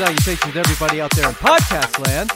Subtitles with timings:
[0.00, 2.30] salutations, everybody out there in podcast land.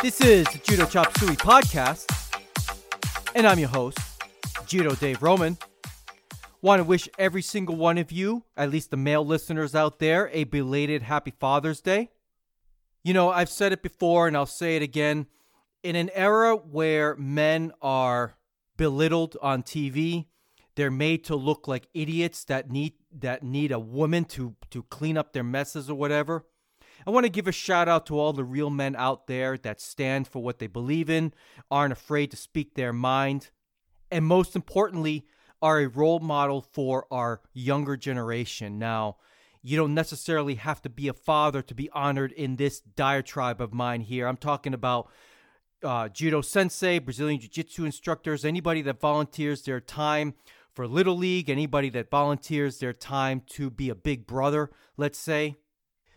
[0.00, 2.06] This is the Judo Chop Suey podcast,
[3.34, 3.98] and I'm your host,
[4.64, 5.58] Judo Dave Roman.
[6.60, 10.30] Want to wish every single one of you, at least the male listeners out there,
[10.32, 12.10] a belated Happy Father's Day.
[13.02, 15.26] You know, I've said it before and I'll say it again.
[15.82, 18.36] In an era where men are
[18.76, 20.26] belittled on TV,
[20.76, 25.16] they're made to look like idiots that need that need a woman to to clean
[25.16, 26.46] up their messes or whatever.
[27.06, 29.80] I want to give a shout out to all the real men out there that
[29.80, 31.32] stand for what they believe in,
[31.70, 33.50] aren't afraid to speak their mind,
[34.10, 35.26] and most importantly,
[35.60, 38.78] are a role model for our younger generation.
[38.78, 39.16] Now,
[39.62, 43.72] you don't necessarily have to be a father to be honored in this diatribe of
[43.72, 44.26] mine here.
[44.26, 45.08] I'm talking about
[45.82, 50.34] uh, judo sensei, Brazilian jiu jitsu instructors, anybody that volunteers their time
[50.74, 55.56] for Little League, anybody that volunteers their time to be a big brother, let's say.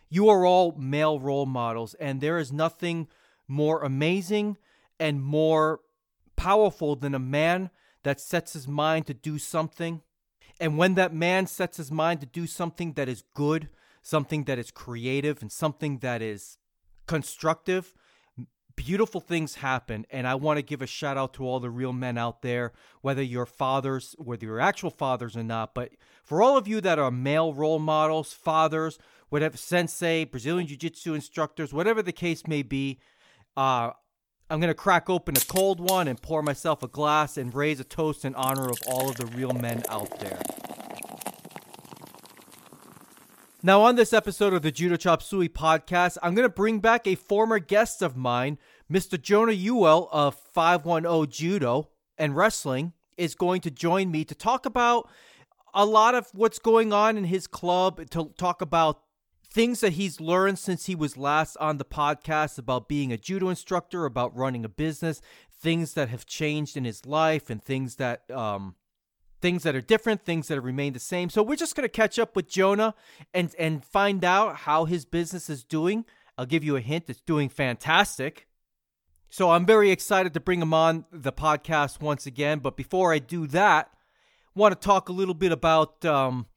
[0.09, 3.07] You are all male role models, and there is nothing
[3.47, 4.57] more amazing
[4.99, 5.81] and more
[6.35, 7.69] powerful than a man
[8.03, 10.01] that sets his mind to do something.
[10.59, 13.69] And when that man sets his mind to do something that is good,
[14.01, 16.57] something that is creative, and something that is
[17.07, 17.93] constructive,
[18.75, 21.93] beautiful things happen and i want to give a shout out to all the real
[21.93, 25.91] men out there whether you're fathers whether you're actual fathers or not but
[26.23, 28.97] for all of you that are male role models fathers
[29.29, 32.99] whatever sensei brazilian jiu-jitsu instructors whatever the case may be
[33.55, 33.91] uh,
[34.49, 37.79] i'm going to crack open a cold one and pour myself a glass and raise
[37.79, 40.39] a toast in honor of all of the real men out there
[43.65, 47.07] now, on this episode of the Judo Chop Suey podcast, I'm going to bring back
[47.07, 48.59] a former guest of mine,
[48.91, 49.19] Mr.
[49.19, 55.09] Jonah Ewell of 510 Judo and Wrestling, is going to join me to talk about
[55.73, 59.01] a lot of what's going on in his club, to talk about
[59.51, 63.49] things that he's learned since he was last on the podcast about being a judo
[63.49, 65.21] instructor, about running a business,
[65.59, 68.75] things that have changed in his life, and things that um,
[69.45, 71.29] things that are different, things that have remained the same.
[71.29, 72.95] So we're just going to catch up with Jonah
[73.31, 76.03] and and find out how his business is doing.
[76.35, 78.47] I'll give you a hint; it's doing fantastic.
[79.29, 82.57] So I'm very excited to bring him on the podcast once again.
[82.57, 83.91] But before I do that,
[84.55, 86.47] I want to talk a little bit about um,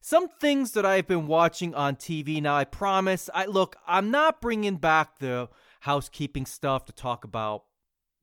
[0.00, 2.40] some things that I've been watching on TV.
[2.40, 7.64] Now I promise, I look, I'm not bringing back the housekeeping stuff to talk about,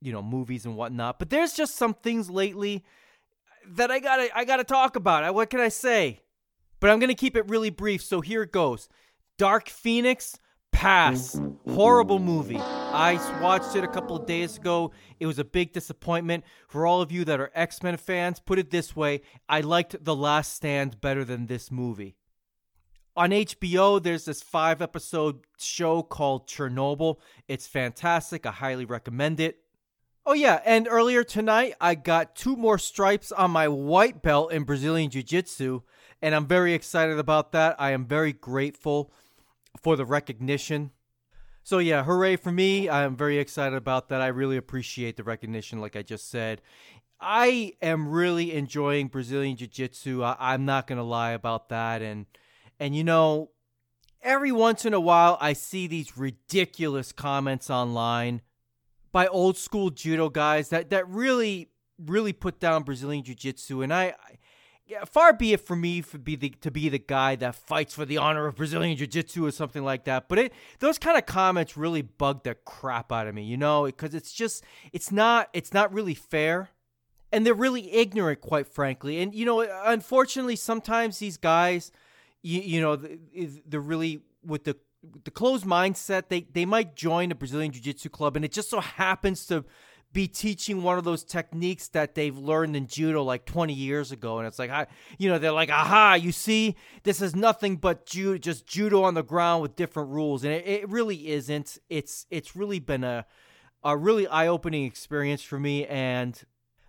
[0.00, 1.20] you know, movies and whatnot.
[1.20, 2.84] But there's just some things lately
[3.74, 5.34] that I gotta I gotta talk about.
[5.34, 6.20] What can I say?
[6.80, 8.02] But I'm gonna keep it really brief.
[8.02, 8.88] So here it goes.
[9.38, 10.38] Dark Phoenix.
[10.72, 11.40] Pass.
[11.70, 12.58] Horrible movie.
[12.58, 14.92] I watched it a couple of days ago.
[15.18, 16.44] It was a big disappointment.
[16.68, 20.04] For all of you that are X Men fans, put it this way I liked
[20.04, 22.16] The Last Stand better than this movie.
[23.16, 27.16] On HBO, there's this five episode show called Chernobyl.
[27.48, 28.44] It's fantastic.
[28.44, 29.60] I highly recommend it.
[30.28, 30.60] Oh, yeah.
[30.64, 35.22] And earlier tonight, I got two more stripes on my white belt in Brazilian Jiu
[35.22, 35.82] Jitsu.
[36.20, 37.76] And I'm very excited about that.
[37.78, 39.12] I am very grateful
[39.80, 40.90] for the recognition.
[41.62, 42.88] So, yeah, hooray for me.
[42.88, 44.20] I'm very excited about that.
[44.20, 46.60] I really appreciate the recognition, like I just said.
[47.20, 50.24] I am really enjoying Brazilian Jiu Jitsu.
[50.24, 52.02] I'm not going to lie about that.
[52.02, 52.26] And,
[52.80, 53.50] and, you know,
[54.22, 58.42] every once in a while, I see these ridiculous comments online
[59.16, 61.70] by old school judo guys that that really
[62.04, 63.80] really put down Brazilian jiu-jitsu.
[63.80, 64.38] And I, I
[64.84, 67.94] yeah, far be it for me to be the to be the guy that fights
[67.94, 70.28] for the honor of Brazilian jiu-jitsu or something like that.
[70.28, 73.86] But it those kind of comments really bug the crap out of me you know
[73.86, 74.62] because it's just
[74.92, 76.68] it's not it's not really fair.
[77.32, 79.22] And they're really ignorant quite frankly.
[79.22, 81.90] And you know unfortunately sometimes these guys
[82.42, 82.96] you, you know
[83.66, 84.76] they're really with the
[85.24, 88.70] the closed mindset, they they might join a Brazilian Jiu Jitsu club, and it just
[88.70, 89.64] so happens to
[90.12, 94.38] be teaching one of those techniques that they've learned in judo like 20 years ago
[94.38, 94.86] and it's like I
[95.18, 96.74] you know they're like aha you see?
[97.02, 100.66] This is nothing but judo just judo on the ground with different rules and it,
[100.66, 101.76] it really isn't.
[101.90, 103.26] It's it's really been a
[103.84, 106.42] a really eye-opening experience for me and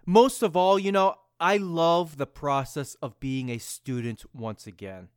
[0.06, 5.10] most of all you know I love the process of being a student once again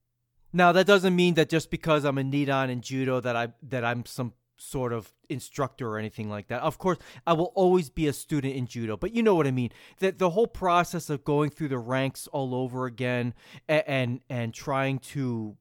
[0.52, 3.85] now that doesn't mean that just because I'm a nidan in judo that I that
[3.85, 6.61] I'm some sort of instructor or anything like that.
[6.62, 9.50] Of course, I will always be a student in judo, but you know what I
[9.50, 9.70] mean.
[10.00, 13.35] That the whole process of going through the ranks all over again
[13.69, 15.56] and and, and trying to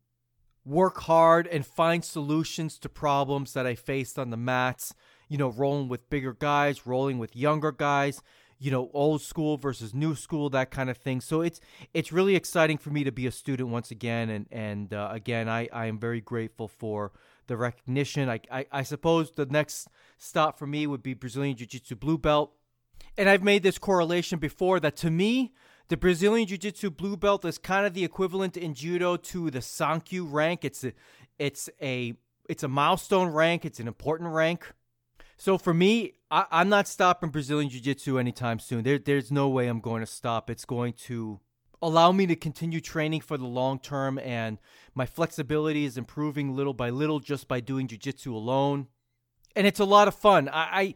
[0.66, 4.94] work hard and find solutions to problems that I faced on the mats,
[5.28, 8.22] you know, rolling with bigger guys, rolling with younger guys,
[8.60, 11.22] you know, old school versus new school, that kind of thing.
[11.22, 11.62] So it's
[11.94, 15.48] it's really exciting for me to be a student once again, and and uh, again,
[15.48, 17.14] I I am very grateful for
[17.48, 18.30] the recognition.
[18.30, 22.18] I, I I suppose the next stop for me would be Brazilian Jiu Jitsu blue
[22.18, 22.54] belt,
[23.18, 25.54] and I've made this correlation before that to me.
[25.88, 29.60] The Brazilian Jiu Jitsu blue belt is kind of the equivalent in judo to the
[29.60, 30.64] Sankyu rank.
[30.64, 30.92] It's a,
[31.40, 32.14] it's a
[32.50, 33.64] it's a milestone rank.
[33.64, 34.74] It's an important rank.
[35.40, 38.84] So for me, I, am not stopping Brazilian Jiu Jitsu anytime soon.
[38.84, 40.50] There, there's no way I'm going to stop.
[40.50, 41.40] It's going to
[41.82, 44.58] allow me to continue training for the long term, and
[44.94, 48.88] my flexibility is improving little by little just by doing Jiu Jitsu alone.
[49.56, 50.50] And it's a lot of fun.
[50.50, 50.96] I, I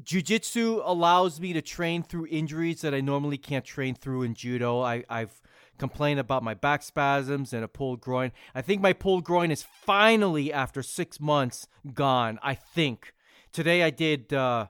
[0.00, 4.34] Jiu Jitsu allows me to train through injuries that I normally can't train through in
[4.34, 4.80] Judo.
[4.80, 5.42] I, I've
[5.76, 8.30] complained about my back spasms and a pulled groin.
[8.54, 12.38] I think my pulled groin is finally, after six months, gone.
[12.44, 13.12] I think
[13.52, 14.66] today I did uh,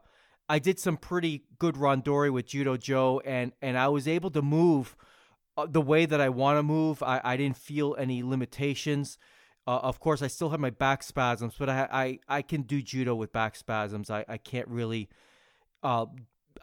[0.48, 4.42] I did some pretty good randori with Judo Joe, and and I was able to
[4.42, 4.96] move
[5.56, 7.02] uh, the way that I want to move.
[7.02, 9.18] I, I didn't feel any limitations.
[9.66, 12.82] Uh, of course, I still have my back spasms, but I I, I can do
[12.82, 14.10] judo with back spasms.
[14.10, 15.08] I, I can't really,
[15.82, 16.06] uh,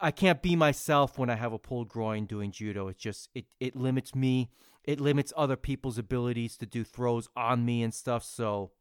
[0.00, 2.88] I can't be myself when I have a pulled groin doing judo.
[2.88, 4.50] It just it it limits me.
[4.84, 8.24] It limits other people's abilities to do throws on me and stuff.
[8.24, 8.72] So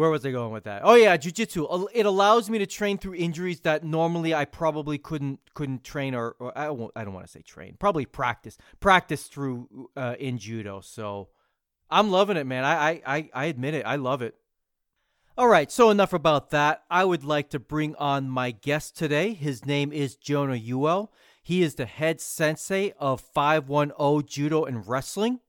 [0.00, 0.80] where was I going with that?
[0.82, 1.88] Oh yeah, jujitsu.
[1.92, 6.36] It allows me to train through injuries that normally I probably couldn't couldn't train or,
[6.38, 6.92] or I won't.
[6.96, 7.76] I don't want to say train.
[7.78, 10.80] Probably practice practice through uh, in judo.
[10.80, 11.28] So
[11.90, 12.64] I'm loving it, man.
[12.64, 13.84] I, I I admit it.
[13.84, 14.36] I love it.
[15.36, 16.82] All right, so enough about that.
[16.90, 19.34] I would like to bring on my guest today.
[19.34, 21.12] His name is Jonah Ewell.
[21.42, 25.40] He is the head sensei of 510 Judo and Wrestling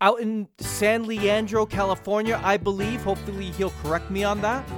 [0.00, 3.02] out in San Leandro, California, I believe.
[3.02, 4.68] Hopefully, he'll correct me on that.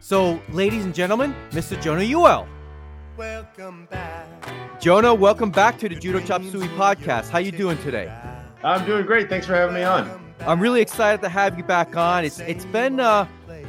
[0.00, 1.80] So, ladies and gentlemen, Mr.
[1.80, 2.46] Jonah Ewell.
[3.16, 4.26] Welcome back.
[4.80, 7.28] Jonah, welcome back to the Judo Chop Suey podcast.
[7.28, 8.10] How you doing today?
[8.64, 9.28] I'm doing great.
[9.28, 10.32] Thanks for having me on.
[10.40, 12.24] I'm really excited to have you back on.
[12.24, 13.26] It's it's been uh,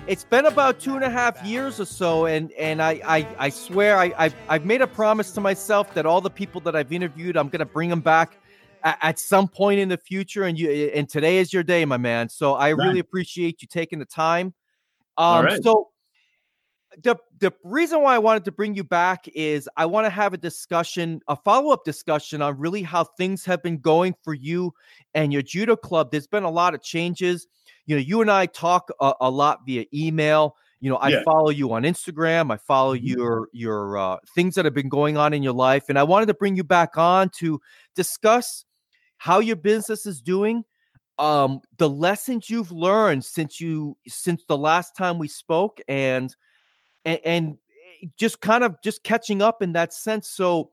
[0.07, 3.49] it's been about two and a half years or so, and and I I, I
[3.49, 6.93] swear I I've, I've made a promise to myself that all the people that I've
[6.93, 8.37] interviewed, I'm gonna bring them back
[8.83, 10.43] at, some point in the future.
[10.43, 12.29] And you and today is your day, my man.
[12.29, 14.53] So I really appreciate you taking the time.
[15.17, 15.89] Um, so
[17.03, 20.33] the the reason why I wanted to bring you back is I want to have
[20.33, 24.73] a discussion, a follow up discussion on really how things have been going for you
[25.13, 26.11] and your judo club.
[26.11, 27.47] There's been a lot of changes.
[27.85, 30.55] You know, you and I talk a, a lot via email.
[30.81, 31.23] You know, I yeah.
[31.23, 32.51] follow you on Instagram.
[32.51, 33.05] I follow mm-hmm.
[33.05, 36.25] your your uh, things that have been going on in your life, and I wanted
[36.27, 37.61] to bring you back on to
[37.95, 38.65] discuss
[39.21, 40.63] how your business is doing,
[41.19, 46.35] um, the lessons you've learned since you since the last time we spoke, and
[47.05, 47.57] and, and
[48.01, 50.27] eh, just kind of just catching up in that sense.
[50.27, 50.71] So,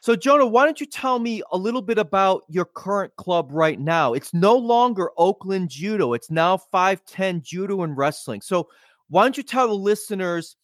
[0.00, 3.78] so Jonah, why don't you tell me a little bit about your current club right
[3.78, 4.14] now?
[4.14, 8.40] It's no longer Oakland Judo; it's now Five Ten Judo and Wrestling.
[8.40, 8.68] So,
[9.10, 10.56] why don't you tell the listeners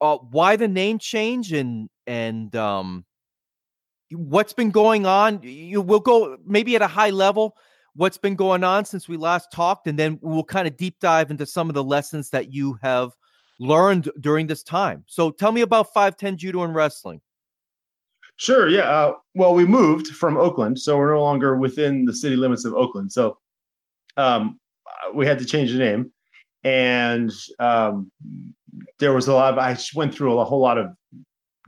[0.00, 3.04] uh, why the name change and and um
[4.12, 5.40] what's been going on.
[5.42, 7.56] You will go maybe at a high level
[7.94, 11.30] what's been going on since we last talked, and then we'll kind of deep dive
[11.30, 13.10] into some of the lessons that you have
[13.58, 15.04] learned during this time.
[15.06, 17.20] So tell me about 510 Judo and Wrestling.
[18.36, 18.68] Sure.
[18.68, 18.88] Yeah.
[18.88, 22.72] Uh, well, we moved from Oakland, so we're no longer within the city limits of
[22.72, 23.12] Oakland.
[23.12, 23.36] So
[24.16, 24.58] um,
[25.14, 26.10] we had to change the name,
[26.64, 28.10] and um,
[28.98, 29.52] there was a lot.
[29.52, 30.88] Of, I went through a whole lot of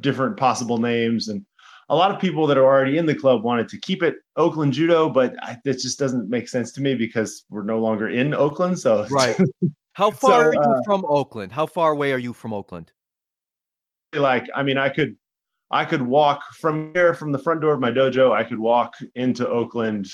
[0.00, 1.44] different possible names, and
[1.92, 4.72] a lot of people that are already in the club wanted to keep it Oakland
[4.72, 8.32] Judo, but I, it just doesn't make sense to me because we're no longer in
[8.32, 8.78] Oakland.
[8.78, 9.37] So right.
[9.92, 11.52] How far so, are you uh, from Oakland?
[11.52, 12.92] How far away are you from Oakland?
[14.14, 15.16] Like, I mean, I could,
[15.70, 18.32] I could walk from here, from the front door of my dojo.
[18.32, 20.08] I could walk into Oakland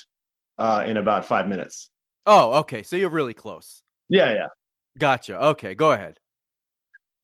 [0.59, 1.91] uh, in about five minutes.
[2.27, 2.83] Oh, okay.
[2.83, 3.85] So you're really close.
[4.09, 4.47] Yeah, yeah.
[4.99, 5.41] Gotcha.
[5.41, 6.19] Okay, go ahead.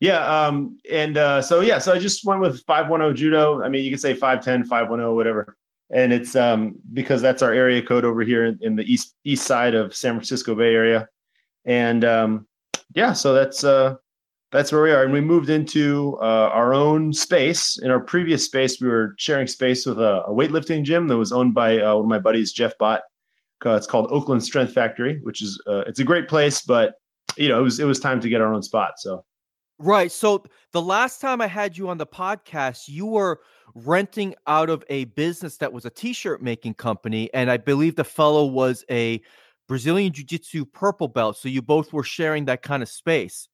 [0.04, 0.26] Yeah.
[0.26, 3.62] Um, and uh, so, yeah, so I just went with 510 judo.
[3.62, 5.56] I mean, you can say 510, 510, whatever.
[5.90, 9.46] And it's um, because that's our area code over here in, in the east east
[9.46, 11.08] side of San Francisco Bay Area.
[11.64, 12.46] And um,
[12.94, 13.94] yeah, so that's uh,
[14.52, 15.04] that's where we are.
[15.04, 17.78] And we moved into uh, our own space.
[17.78, 21.32] In our previous space, we were sharing space with a, a weightlifting gym that was
[21.32, 23.00] owned by uh, one of my buddies, Jeff Bott.
[23.64, 26.94] Uh, it's called Oakland Strength Factory, which is uh, it's a great place, but
[27.38, 28.94] you know it was it was time to get our own spot.
[28.99, 29.25] So
[29.78, 30.12] Right.
[30.12, 33.40] So the last time I had you on the podcast, you were
[33.75, 38.04] renting out of a business that was a t-shirt making company, and I believe the
[38.04, 39.21] fellow was a
[39.66, 41.37] Brazilian Jiu-Jitsu purple belt.
[41.37, 43.49] So you both were sharing that kind of space.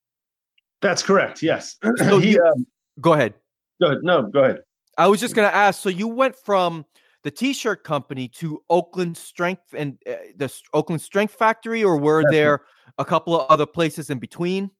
[0.82, 1.42] That's correct.
[1.42, 1.76] Yes.
[1.96, 2.66] so he, you, um,
[3.00, 3.34] go ahead.
[3.80, 3.98] Go ahead.
[4.02, 4.60] No, go ahead.
[4.98, 5.80] I was just going to ask.
[5.80, 6.84] So you went from
[7.22, 12.62] the T-shirt company to Oakland Strength and uh, the Oakland Strength Factory, or were there
[12.98, 14.70] a couple of other places in between?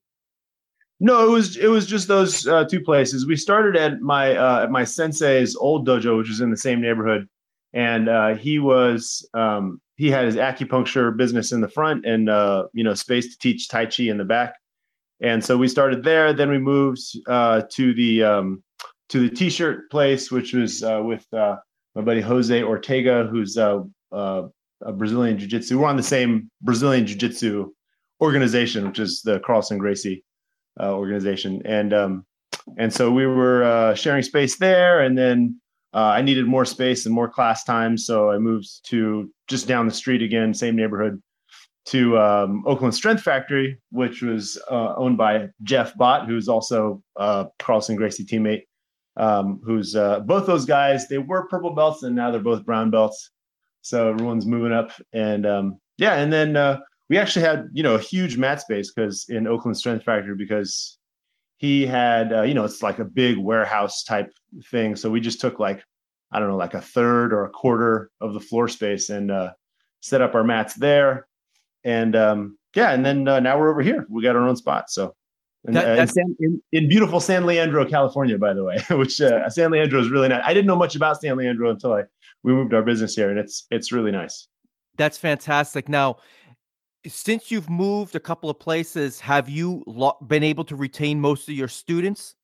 [1.03, 3.25] No, it was it was just those uh, two places.
[3.25, 6.79] We started at my uh, at my sensei's old dojo, which was in the same
[6.79, 7.27] neighborhood,
[7.73, 12.67] and uh, he was um, he had his acupuncture business in the front and uh,
[12.73, 14.53] you know space to teach tai chi in the back.
[15.21, 16.33] And so we started there.
[16.33, 18.63] Then we moved uh, to the um,
[19.09, 21.57] to the t-shirt place, which was uh, with my
[21.95, 23.83] buddy Jose Ortega, who's a
[24.93, 25.79] Brazilian jiu-jitsu.
[25.79, 27.73] We're on the same Brazilian jiu-jitsu
[28.21, 30.23] organization, which is the Carlson Gracie
[30.79, 32.25] uh, organization, and um,
[32.77, 35.59] and so we were uh, sharing space there, and then
[35.93, 39.93] I needed more space and more class time, so I moved to just down the
[39.93, 41.21] street again, same neighborhood,
[41.85, 47.45] to um, Oakland Strength Factory, which was uh, owned by Jeff Bott, who's also uh,
[47.59, 48.63] Carlson Gracie teammate.
[49.17, 51.07] Um, who's uh, both those guys?
[51.07, 53.29] They were purple belts, and now they're both brown belts.
[53.81, 56.79] So everyone's moving up, and um, yeah, and then uh,
[57.11, 60.97] we actually had you know a huge mat space because in Oakland Strength Factory because
[61.57, 64.31] he had uh, you know it's like a big warehouse type
[64.71, 64.95] thing.
[64.95, 65.83] So we just took like
[66.31, 69.51] I don't know like a third or a quarter of the floor space and uh,
[69.99, 71.27] set up our mats there
[71.83, 74.05] and um, yeah, and then uh, now we're over here.
[74.09, 74.89] We got our own spot.
[74.89, 75.13] So
[75.65, 79.49] and, that, uh, in, in, in, beautiful San Leandro, California, by the way, which uh,
[79.49, 80.43] San Leandro is really nice.
[80.45, 82.03] I didn't know much about San Leandro until I
[82.43, 84.47] we moved our business here, and it's it's really nice.
[84.97, 85.89] That's fantastic.
[85.89, 86.17] Now,
[87.07, 91.49] since you've moved a couple of places, have you lo- been able to retain most
[91.49, 92.35] of your students?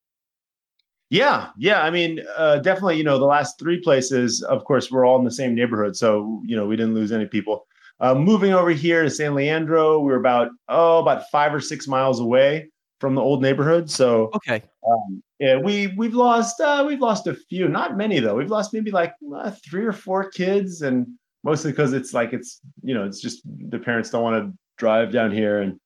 [1.10, 1.84] Yeah, yeah.
[1.84, 2.98] I mean, uh, definitely.
[2.98, 6.42] You know, the last three places, of course, we're all in the same neighborhood, so
[6.46, 7.66] you know we didn't lose any people.
[8.00, 11.88] Uh, moving over here to San Leandro, we are about oh about five or six
[11.88, 13.90] miles away from the old neighborhood.
[13.90, 18.36] So okay, um, yeah, we we've lost uh, we've lost a few, not many though.
[18.36, 21.08] We've lost maybe like uh, three or four kids, and
[21.48, 25.12] mostly because it's like it's you know it's just the parents don't want to drive
[25.12, 25.80] down here, and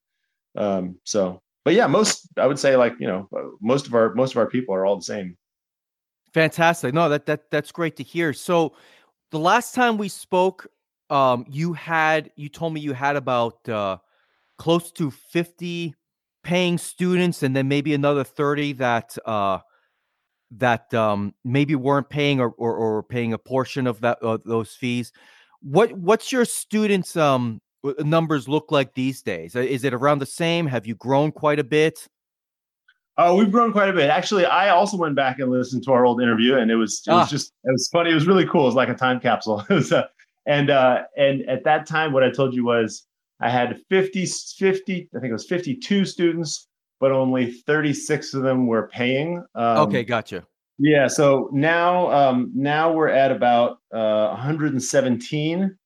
[0.58, 1.40] um, so.
[1.64, 3.30] But yeah, most I would say like you know
[3.62, 5.38] most of our most of our people are all the same.
[6.34, 6.94] Fantastic.
[6.96, 8.34] No, that that that's great to hear.
[8.34, 8.74] So
[9.30, 10.66] the last time we spoke,
[11.12, 13.98] um, you had you told me you had about uh,
[14.58, 15.94] close to 50
[16.44, 19.60] paying students and then maybe another 30 that uh,
[20.58, 25.12] that um, maybe weren't paying or, or, or paying a portion of that those fees
[25.62, 27.60] what what's your students um
[28.00, 31.64] numbers look like these days is it around the same have you grown quite a
[31.64, 32.08] bit
[33.18, 34.10] Oh, we've grown quite a bit.
[34.10, 37.12] Actually, I also went back and listened to our old interview, and it was it
[37.12, 37.30] was ah.
[37.30, 38.10] just it was funny.
[38.10, 38.62] It was really cool.
[38.62, 39.64] It was like a time capsule.
[39.70, 40.08] was uh,
[40.46, 43.06] and uh, and at that time, what I told you was
[43.42, 46.68] I had 50, 50, I think it was 52 students,
[47.00, 49.44] but only 36 of them were paying.
[49.56, 50.46] Um, okay, gotcha.
[50.84, 51.08] Yeah.
[51.08, 55.78] So now, um, now we're at about uh, 117,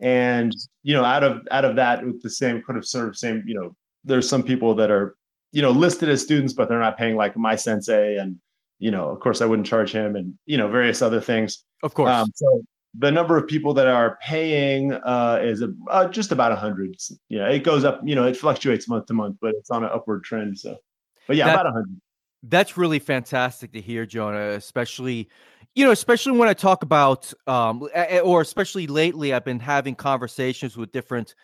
[0.00, 3.16] and you know, out of out of that, with the same kind of sort of
[3.16, 5.16] same, you know, there's some people that are,
[5.52, 8.36] you know, listed as students, but they're not paying like my sensei, and
[8.78, 11.64] you know, of course, I wouldn't charge him, and you know, various other things.
[11.82, 12.10] Of course.
[12.10, 12.62] Um, so
[12.98, 16.94] the number of people that are paying uh, is a, uh, just about 100
[17.30, 19.88] yeah it goes up you know it fluctuates month to month but it's on an
[19.90, 20.76] upward trend so
[21.26, 21.88] but yeah that, about 100
[22.44, 25.28] that's really fantastic to hear jonah especially
[25.74, 27.88] you know especially when i talk about um,
[28.24, 31.34] or especially lately i've been having conversations with different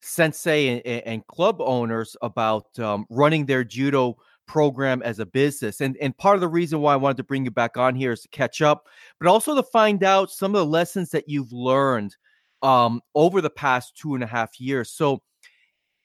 [0.00, 4.16] sensei and, and club owners about um, running their judo
[4.48, 5.80] program as a business.
[5.80, 8.12] And and part of the reason why I wanted to bring you back on here
[8.12, 8.88] is to catch up,
[9.20, 12.16] but also to find out some of the lessons that you've learned
[12.62, 14.90] um, over the past two and a half years.
[14.90, 15.22] So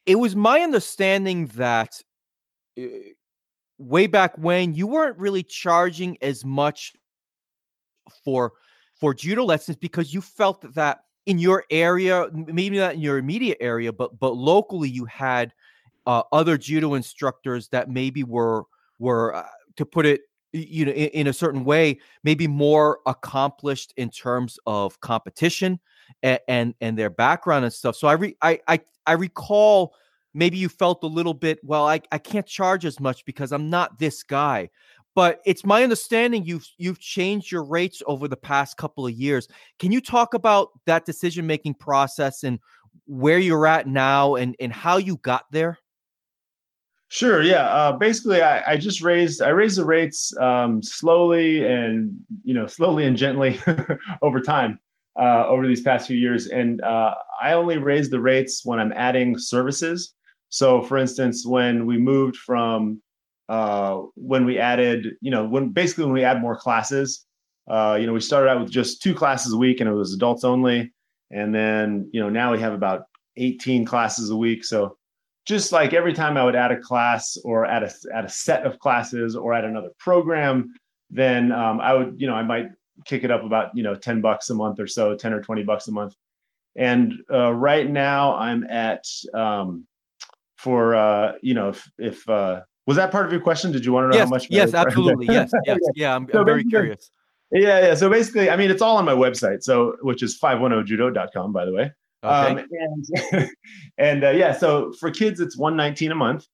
[0.06, 2.00] it was my understanding that
[2.78, 2.84] uh,
[3.78, 6.94] way back when you weren't really charging as much
[8.24, 8.54] for
[9.00, 13.58] for judo lessons because you felt that in your area maybe not in your immediate
[13.60, 15.54] area but but locally you had
[16.06, 18.64] uh, other judo instructors that maybe were
[19.00, 19.44] were uh,
[19.76, 24.60] to put it you know in, in, a certain way maybe more accomplished in terms
[24.68, 25.80] of competition
[26.22, 27.96] and and, and their background and stuff.
[27.96, 29.96] So I, re, I i i recall
[30.34, 33.70] maybe you felt a little bit well I, I can't charge as much because i'm
[33.70, 34.70] not this guy
[35.16, 39.48] but it's my understanding you've you've changed your rates over the past couple of years
[39.80, 42.60] can you talk about that decision making process and
[43.06, 45.78] where you're at now and and how you got there
[47.10, 47.44] Sure.
[47.44, 47.66] Yeah.
[47.66, 52.12] Uh, basically, I, I, just raised I raised the rates um, slowly and
[52.44, 53.60] you know slowly and gently
[54.24, 54.80] over time
[55.20, 58.92] uh, over these past few years, and uh, I only raise the rates when I'm
[58.94, 60.16] adding services.
[60.60, 63.02] So, for instance, when we moved from
[63.50, 67.10] uh, when we added, you know, when basically when we add more classes,
[67.76, 70.14] Uh, you know, we started out with just two classes a week, and it was
[70.14, 70.80] adults only.
[71.32, 73.02] And then, you know, now we have about
[73.38, 74.66] 18 classes a week.
[74.66, 74.80] So
[75.46, 78.62] just like every time I would add a class or add a add a set
[78.68, 80.56] of classes or add another program,
[81.10, 82.68] then um, I would, you know, I might
[83.06, 85.64] kick it up about you know 10 bucks a month or so, 10 or 20
[85.64, 86.14] bucks a month.
[86.76, 89.88] And uh, right now I'm at um,
[90.64, 93.72] for uh, you know if, if uh, was that part of your question?
[93.72, 94.48] Did you want to know yes, how much?
[94.50, 95.28] Yes, absolutely.
[95.28, 96.16] yes, yes, yeah.
[96.16, 97.12] I'm, so I'm very curious.
[97.52, 97.96] Yeah, yeah.
[97.96, 99.62] So basically, I mean, it's all on my website.
[99.62, 101.92] So which is 510judo.com, by the way.
[102.24, 102.62] Okay.
[102.62, 102.66] Um,
[103.32, 103.50] and
[103.98, 106.48] and uh, yeah, so for kids, it's 119 a month.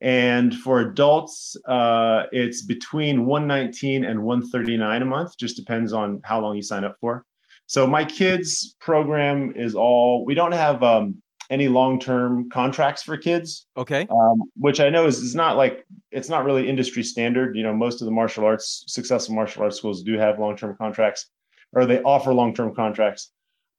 [0.00, 6.40] And for adults, uh, it's between 119 and 139 a month, just depends on how
[6.40, 7.24] long you sign up for.
[7.66, 13.66] So my kids program is all, we don't have um, any long-term contracts for kids.
[13.76, 14.06] Okay.
[14.10, 17.56] Um, which I know is, is not like, it's not really industry standard.
[17.56, 21.30] You know, most of the martial arts, successful martial arts schools do have long-term contracts
[21.72, 23.30] or they offer long-term contracts.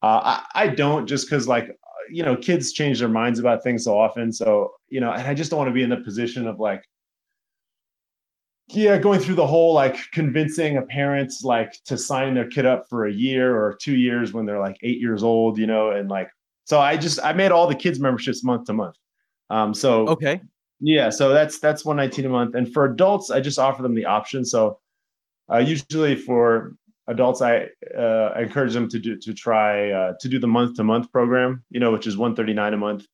[0.01, 1.77] Uh, I, I don't just because like
[2.09, 4.31] you know kids change their minds about things so often.
[4.31, 6.83] So you know, and I just don't want to be in the position of like
[8.69, 12.85] yeah going through the whole like convincing a parent like to sign their kid up
[12.89, 16.09] for a year or two years when they're like eight years old you know and
[16.09, 16.29] like
[16.65, 18.95] so i just i made all the kids memberships month to month.
[19.49, 20.41] Um so okay.
[20.79, 22.55] Yeah so that's that's 119 a month.
[22.55, 24.45] And for adults i just offer them the option.
[24.45, 24.79] So
[25.51, 26.73] uh, usually for
[27.07, 27.67] adults i
[27.97, 31.11] uh, I encourage them to do to try uh, to do the month to month
[31.11, 33.05] program you know which is 139 a month.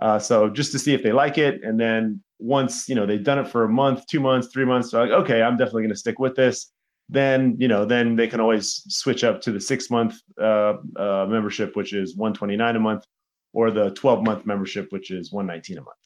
[0.00, 1.62] Uh, so just to see if they like it.
[1.62, 4.90] And then once you know they've done it for a month two months three months
[4.90, 6.72] they're like okay i'm definitely going to stick with this
[7.10, 11.26] then you know then they can always switch up to the six month uh, uh,
[11.28, 13.04] membership which is 129 a month
[13.52, 15.96] or the 12 month membership which is 119 a month.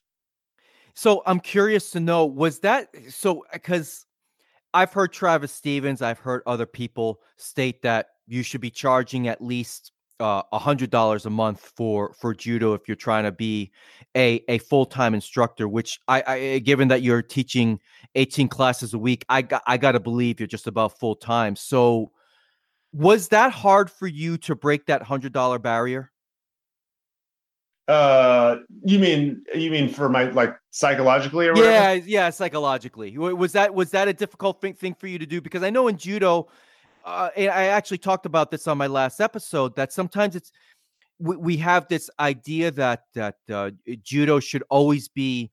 [0.95, 4.07] So i'm curious to know was that so because
[4.75, 9.41] I've heard Travis Stevens, I've heard other people state that you should be charging at
[9.41, 9.93] least
[10.25, 13.71] a hundred dollars a month for for judo if you're trying to be
[14.17, 15.69] a a full time instructor.
[15.69, 17.81] Which I, I, eh, given that you're teaching
[18.15, 21.57] 18 classes a week, I got I got to believe you're just about full time.
[21.57, 22.13] So,
[22.93, 26.11] was that hard for you to break that hundred dollar barrier?
[27.87, 31.71] Uh, you mean you mean for my like psychologically or whatever?
[31.71, 33.19] Yeah, yeah, psychologically.
[33.19, 35.43] Was that was that a difficult thing, thing for you to do?
[35.43, 36.49] Because I know in judo,
[37.05, 40.53] uh, I actually talked about this on my last episode that sometimes it's
[41.19, 43.71] we, we have this idea that that uh,
[44.03, 45.51] judo should always be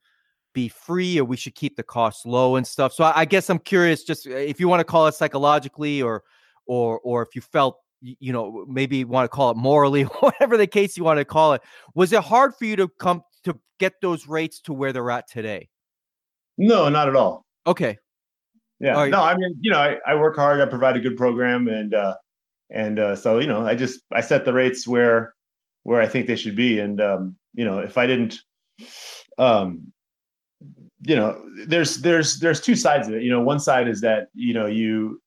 [0.54, 2.94] be free or we should keep the costs low and stuff.
[2.94, 6.24] So I, I guess I'm curious, just if you want to call it psychologically or
[6.66, 10.68] or or if you felt you know, maybe want to call it morally, whatever the
[10.68, 11.62] case you want to call it.
[11.96, 15.30] Was it hard for you to come to get those rates to where they're at
[15.30, 15.70] today?
[16.58, 17.46] No, not at all.
[17.68, 17.98] Okay.
[18.82, 18.94] Yeah.
[18.94, 19.12] Right.
[19.12, 20.60] No, I mean, you know, I, I work hard.
[20.60, 22.16] I provide a good program, and uh,
[22.72, 25.36] and uh, so you know, I just I set the rates where
[25.84, 28.40] where I think they should be, and um, you know, if I didn't,
[29.38, 29.92] um,
[31.04, 33.22] you know, there's there's there's two sides of it.
[33.22, 35.22] You know, one side is that you know you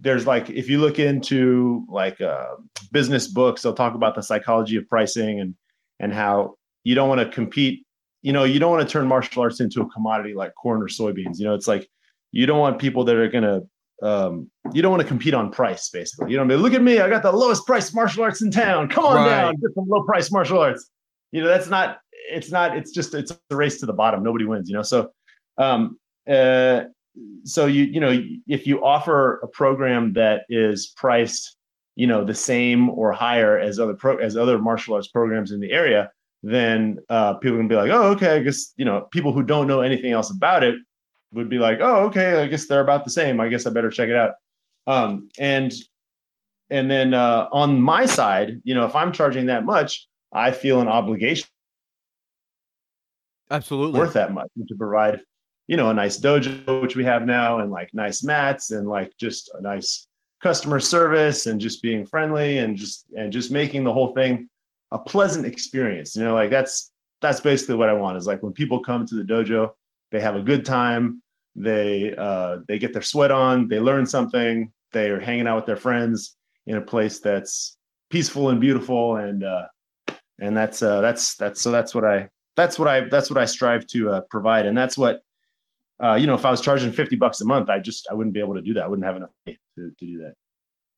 [0.00, 2.56] there's like if you look into like uh,
[2.92, 5.54] business books they'll talk about the psychology of pricing and
[6.00, 7.86] and how you don't want to compete
[8.20, 10.88] you know you don't want to turn martial arts into a commodity like corn or
[10.88, 11.88] soybeans you know it's like
[12.34, 13.62] you don't want people that are going to
[14.02, 16.58] um, you don't want to compete on price basically you know I mean?
[16.58, 19.28] look at me i got the lowest price martial arts in town come on right.
[19.28, 20.90] down get some low price martial arts
[21.32, 21.98] you know that's not
[22.30, 25.10] it's not it's just it's a race to the bottom nobody wins you know so
[25.58, 26.82] um uh
[27.44, 31.56] so you you know if you offer a program that is priced
[31.94, 35.60] you know the same or higher as other pro as other martial arts programs in
[35.60, 36.10] the area
[36.42, 39.68] then uh, people can be like oh okay i guess you know people who don't
[39.68, 40.74] know anything else about it
[41.34, 43.90] would be like oh okay i guess they're about the same i guess i better
[43.90, 44.34] check it out
[44.86, 45.72] um, and
[46.70, 50.80] and then uh, on my side you know if i'm charging that much i feel
[50.80, 51.48] an obligation
[53.50, 55.20] absolutely worth that much to provide
[55.66, 59.12] you know, a nice dojo, which we have now, and like nice mats and like
[59.18, 60.06] just a nice
[60.42, 64.48] customer service and just being friendly and just and just making the whole thing
[64.90, 66.16] a pleasant experience.
[66.16, 66.92] You know, like that's
[67.22, 69.70] that's basically what I want is like when people come to the dojo,
[70.10, 71.22] they have a good time,
[71.56, 75.66] they uh they get their sweat on, they learn something, they are hanging out with
[75.66, 76.36] their friends
[76.66, 77.76] in a place that's
[78.10, 79.66] peaceful and beautiful and uh
[80.40, 83.44] and that's uh that's that's so that's what I that's what I that's what I
[83.44, 85.20] strive to uh, provide and that's what
[86.02, 88.34] uh, you know, if I was charging 50 bucks a month, I just, I wouldn't
[88.34, 88.84] be able to do that.
[88.84, 90.34] I wouldn't have enough to, to do that.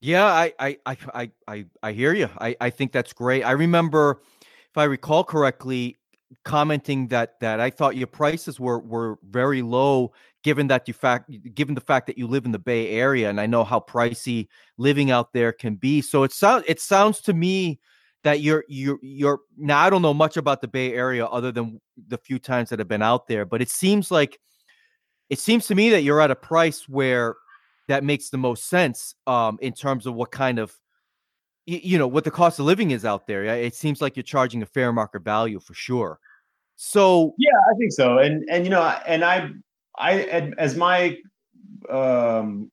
[0.01, 2.29] Yeah, I, I, I, I, I hear you.
[2.39, 3.43] I, I think that's great.
[3.43, 5.99] I remember, if I recall correctly,
[6.45, 10.13] commenting that that I thought your prices were were very low
[10.47, 13.41] given that you fact given the fact that you live in the Bay Area and
[13.41, 14.47] I know how pricey
[14.79, 16.01] living out there can be.
[16.01, 17.81] So it sounds it sounds to me
[18.23, 21.81] that you're you're you're now I don't know much about the Bay Area other than
[22.07, 24.39] the few times that I've been out there, but it seems like
[25.31, 27.35] it seems to me that you're at a price where
[27.89, 30.73] that makes the most sense um, in terms of what kind of
[31.67, 33.43] you know what the cost of living is out there.
[33.47, 36.21] It seems like you're charging a fair market value for sure.
[36.77, 38.19] So yeah, I think so.
[38.19, 39.51] And and you know, and I
[39.99, 41.17] I as my
[41.91, 42.71] um,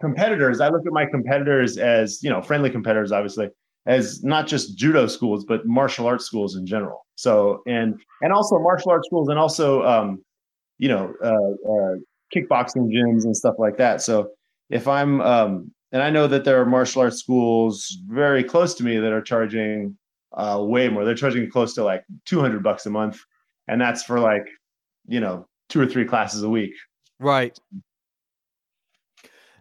[0.00, 3.48] competitors, I look at my competitors as you know friendly competitors, obviously,
[3.86, 7.06] as not just judo schools but martial arts schools in general.
[7.16, 10.22] So and and also martial arts schools and also um,
[10.78, 11.96] you know uh, uh,
[12.34, 14.02] kickboxing gyms and stuff like that.
[14.02, 14.30] So
[14.70, 18.84] if I'm um, and I know that there are martial arts schools very close to
[18.84, 19.96] me that are charging
[20.32, 21.04] uh, way more.
[21.04, 23.20] They're charging close to like 200 bucks a month,
[23.68, 24.46] and that's for like,
[25.06, 26.74] you know, two or three classes a week.
[27.18, 27.58] Right.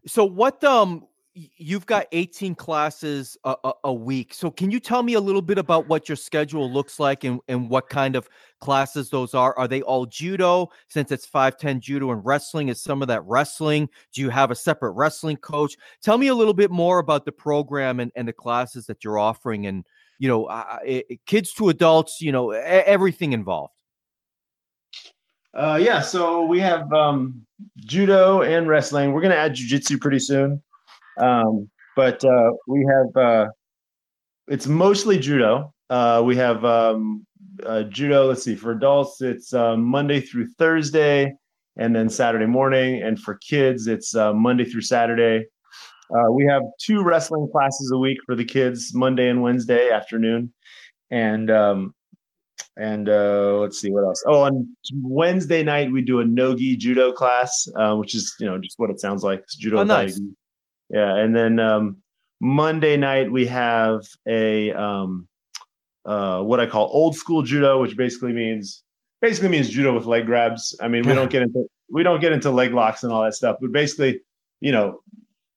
[0.06, 4.34] So what um you've got 18 classes a, a, a, week.
[4.34, 7.40] So can you tell me a little bit about what your schedule looks like and,
[7.48, 8.28] and what kind of
[8.60, 9.58] classes those are?
[9.58, 12.68] Are they all judo since it's 510 judo and wrestling?
[12.68, 13.88] Is some of that wrestling?
[14.12, 15.78] Do you have a separate wrestling coach?
[16.04, 19.18] Tell me a little bit more about the program and, and the classes that you're
[19.18, 19.86] offering and,
[20.20, 20.80] you know, uh,
[21.26, 23.72] kids to adults, you know, everything involved.
[25.54, 27.46] Uh, yeah, so we have um,
[27.78, 29.12] judo and wrestling.
[29.12, 30.62] We're going to add jujitsu pretty soon.
[31.20, 33.48] Um, but uh, we have uh,
[34.48, 35.74] it's mostly judo.
[35.90, 37.26] Uh, we have um,
[37.66, 38.28] uh, judo.
[38.28, 41.34] Let's see, for adults, it's uh, Monday through Thursday,
[41.78, 43.02] and then Saturday morning.
[43.02, 45.46] And for kids, it's uh, Monday through Saturday.
[46.14, 50.54] Uh, we have two wrestling classes a week for the kids, Monday and Wednesday afternoon,
[51.10, 51.94] and um,
[52.78, 54.24] and uh, let's see what else.
[54.26, 58.58] Oh, on Wednesday night we do a nogi judo class, uh, which is you know
[58.58, 59.40] just what it sounds like.
[59.40, 59.80] It's judo.
[59.80, 60.20] Oh, nice.
[60.90, 61.98] Yeah, and then um,
[62.40, 65.28] Monday night we have a um,
[66.06, 68.84] uh, what I call old school judo, which basically means
[69.22, 70.76] basically means judo with leg grabs.
[70.82, 73.34] I mean, we don't get into we don't get into leg locks and all that
[73.34, 74.22] stuff, but basically,
[74.60, 75.02] you know,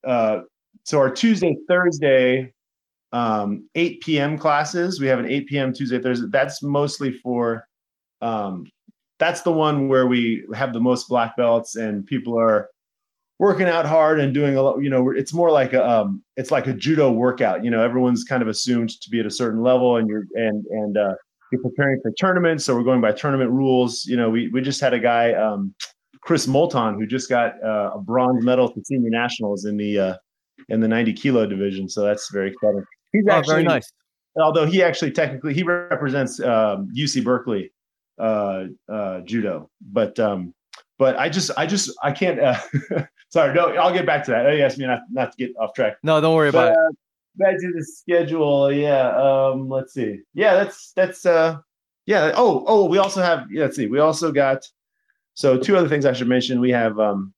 [0.04, 0.40] uh,
[0.84, 2.53] so our Tuesday Thursday
[3.14, 4.36] um, 8 p.m.
[4.36, 5.00] classes.
[5.00, 5.72] We have an 8 p.m.
[5.72, 6.26] Tuesday Thursday.
[6.30, 7.66] That's mostly for
[8.20, 8.66] um,
[9.20, 12.68] that's the one where we have the most black belts and people are
[13.38, 16.50] working out hard and doing a lot you know it's more like a um, it's
[16.50, 19.62] like a judo workout you know everyone's kind of assumed to be at a certain
[19.62, 21.14] level and you're and and uh,
[21.52, 24.80] you're preparing for tournaments so we're going by tournament rules you know we we just
[24.80, 25.74] had a guy um,
[26.20, 30.14] chris moulton who just got uh, a bronze medal the senior nationals in the uh,
[30.68, 33.90] in the 90 kilo division so that's very exciting he's oh, actually very nice
[34.38, 37.72] although he actually technically he represents um, uc berkeley
[38.18, 40.52] uh, uh, judo but um,
[40.98, 42.38] but I just, I just, I can't.
[42.40, 42.58] Uh,
[43.28, 44.46] sorry, no, I'll get back to that.
[44.46, 45.96] Oh, You asked me not, not to get off track.
[46.02, 46.96] No, don't worry but, about uh, it.
[47.36, 48.72] Back to the schedule.
[48.72, 49.08] Yeah.
[49.08, 49.68] Um.
[49.68, 50.20] Let's see.
[50.34, 50.54] Yeah.
[50.54, 51.26] That's that's.
[51.26, 51.58] Uh.
[52.06, 52.32] Yeah.
[52.36, 52.64] Oh.
[52.68, 52.84] Oh.
[52.84, 53.50] We also have.
[53.50, 53.86] Yeah, let's see.
[53.86, 54.68] We also got.
[55.36, 56.60] So two other things I should mention.
[56.60, 57.34] We have um.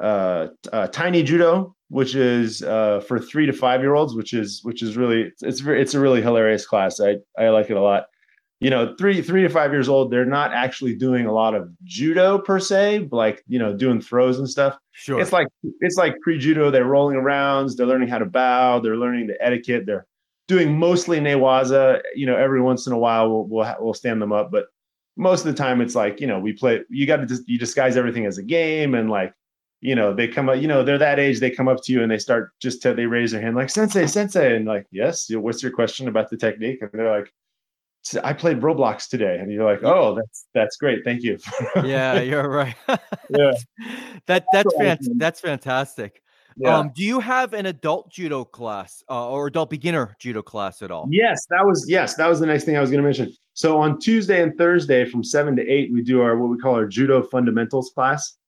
[0.00, 0.48] Uh.
[0.72, 4.82] uh tiny judo, which is uh for three to five year olds, which is which
[4.82, 7.00] is really it's, it's a really hilarious class.
[7.00, 8.04] I I like it a lot
[8.60, 11.70] you know, three three to five years old, they're not actually doing a lot of
[11.84, 14.76] judo per se, like you know, doing throws and stuff.
[14.92, 15.46] Sure, it's like
[15.80, 16.70] it's like pre judo.
[16.70, 17.70] They're rolling around.
[17.76, 18.80] They're learning how to bow.
[18.80, 19.86] They're learning the etiquette.
[19.86, 20.06] They're
[20.48, 22.00] doing mostly newaza.
[22.16, 24.66] You know, every once in a while we'll we'll, we'll stand them up, but
[25.16, 26.80] most of the time it's like you know we play.
[26.90, 29.32] You got to just you disguise everything as a game and like
[29.80, 32.02] you know they come up you know they're that age they come up to you
[32.02, 35.30] and they start just to, they raise their hand like sensei sensei and like yes
[35.30, 37.32] what's your question about the technique and they're like
[38.22, 41.36] I played Roblox today, and you're like, oh, that's that's great, thank you.
[41.84, 42.74] yeah, you're right.
[42.88, 43.52] yeah,
[44.26, 46.22] that that's fant- that's fantastic.
[46.56, 46.76] Yeah.
[46.76, 50.90] Um, do you have an adult judo class uh, or adult beginner judo class at
[50.90, 51.06] all?
[51.10, 53.32] Yes, that was yes, that was the next thing I was going to mention.
[53.54, 56.74] So on Tuesday and Thursday from seven to eight, we do our what we call
[56.74, 58.38] our judo fundamentals class,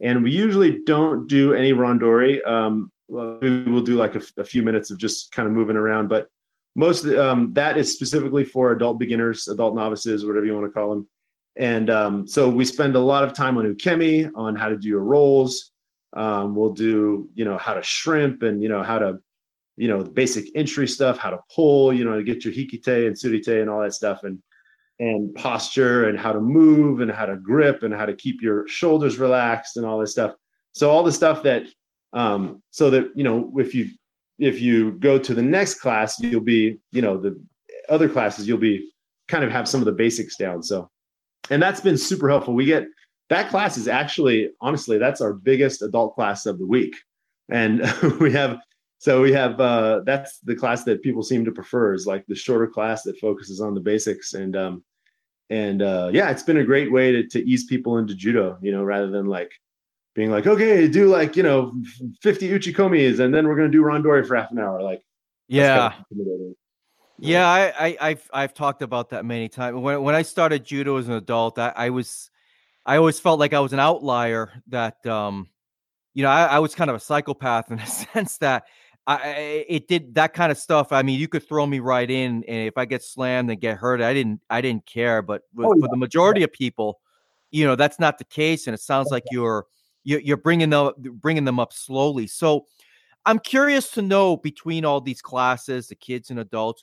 [0.00, 2.46] and we usually don't do any randori.
[2.46, 6.08] Um, we will do like a, a, few minutes of just kind of moving around,
[6.08, 6.28] but
[6.74, 10.90] most um, that is specifically for adult beginners, adult novices, whatever you want to call
[10.90, 11.08] them.
[11.56, 14.88] And um, so we spend a lot of time on ukemi, on how to do
[14.88, 15.72] your rolls.
[16.14, 19.18] Um, we'll do, you know, how to shrimp and, you know, how to,
[19.76, 23.06] you know, the basic entry stuff, how to pull, you know, to get your hikite
[23.06, 24.24] and surite and all that stuff.
[24.24, 24.42] And,
[24.98, 28.66] and posture and how to move and how to grip and how to keep your
[28.66, 30.34] shoulders relaxed and all this stuff.
[30.72, 31.64] So all the stuff that
[32.12, 33.90] um, so that you know if you
[34.38, 37.38] if you go to the next class you'll be you know the
[37.88, 38.90] other classes you'll be
[39.28, 40.90] kind of have some of the basics down so
[41.50, 42.54] and that's been super helpful.
[42.54, 42.86] We get
[43.28, 46.94] that class is actually honestly that's our biggest adult class of the week,
[47.50, 47.80] and
[48.20, 48.58] we have
[48.98, 52.34] so we have uh, that's the class that people seem to prefer is like the
[52.34, 54.82] shorter class that focuses on the basics and um,
[55.50, 58.58] and uh, yeah, it's been a great way to to ease people into judo.
[58.60, 59.52] You know, rather than like
[60.14, 61.74] being like, okay, do like you know,
[62.20, 64.82] fifty uchikomis, and then we're gonna do randori for half an hour.
[64.82, 65.02] Like,
[65.46, 65.92] yeah,
[67.18, 69.76] yeah, I, I I've I've talked about that many times.
[69.76, 72.30] When when I started judo as an adult, I, I was
[72.84, 74.50] I always felt like I was an outlier.
[74.68, 75.48] That um,
[76.12, 78.64] you know, I, I was kind of a psychopath in a sense that
[79.06, 80.92] I it did that kind of stuff.
[80.92, 83.76] I mean, you could throw me right in, and if I get slammed and get
[83.76, 85.22] hurt, I didn't I didn't care.
[85.22, 85.82] But with, oh, yeah.
[85.82, 87.00] for the majority of people,
[87.50, 89.66] you know, that's not the case, and it sounds like you're
[90.02, 92.26] you're bringing them bringing them up slowly.
[92.26, 92.66] So,
[93.24, 96.82] I'm curious to know between all these classes, the kids and adults,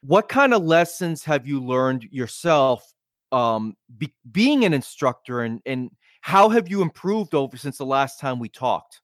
[0.00, 2.94] what kind of lessons have you learned yourself
[3.30, 5.90] um, be, being an instructor, and and
[6.22, 9.02] how have you improved over since the last time we talked?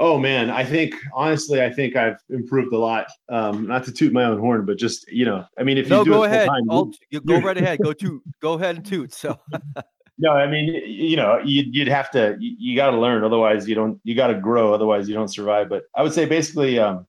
[0.00, 3.08] Oh man, I think honestly, I think I've improved a lot.
[3.28, 5.98] Um, not to toot my own horn, but just you know, I mean, if no,
[5.98, 8.86] you do go it ahead, time, you, go right ahead, go to go ahead and
[8.86, 9.12] toot.
[9.12, 9.36] So.
[10.18, 13.24] no, I mean, you know, you'd, you'd have to, you, you got to learn.
[13.24, 14.72] Otherwise, you don't, you got to grow.
[14.72, 15.68] Otherwise, you don't survive.
[15.68, 17.06] But I would say basically, um,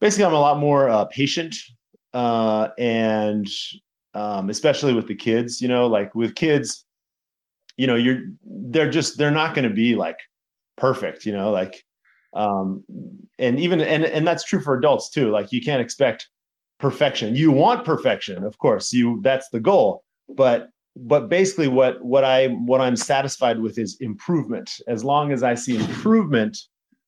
[0.00, 1.54] basically, I'm a lot more uh, patient,
[2.12, 3.48] uh, and
[4.12, 5.62] um, especially with the kids.
[5.62, 6.84] You know, like with kids,
[7.78, 10.18] you know, you're, they're just, they're not going to be like
[10.76, 11.84] perfect, you know, like
[12.34, 12.82] um
[13.38, 15.30] and even and and that's true for adults too.
[15.30, 16.28] Like you can't expect
[16.80, 17.36] perfection.
[17.36, 18.92] You want perfection, of course.
[18.92, 20.02] You that's the goal.
[20.28, 24.70] But but basically what what I what I'm satisfied with is improvement.
[24.88, 26.56] As long as I see improvement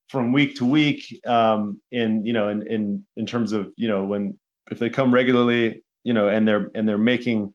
[0.08, 4.04] from week to week um in you know in in in terms of you know
[4.04, 4.38] when
[4.70, 7.52] if they come regularly you know and they're and they're making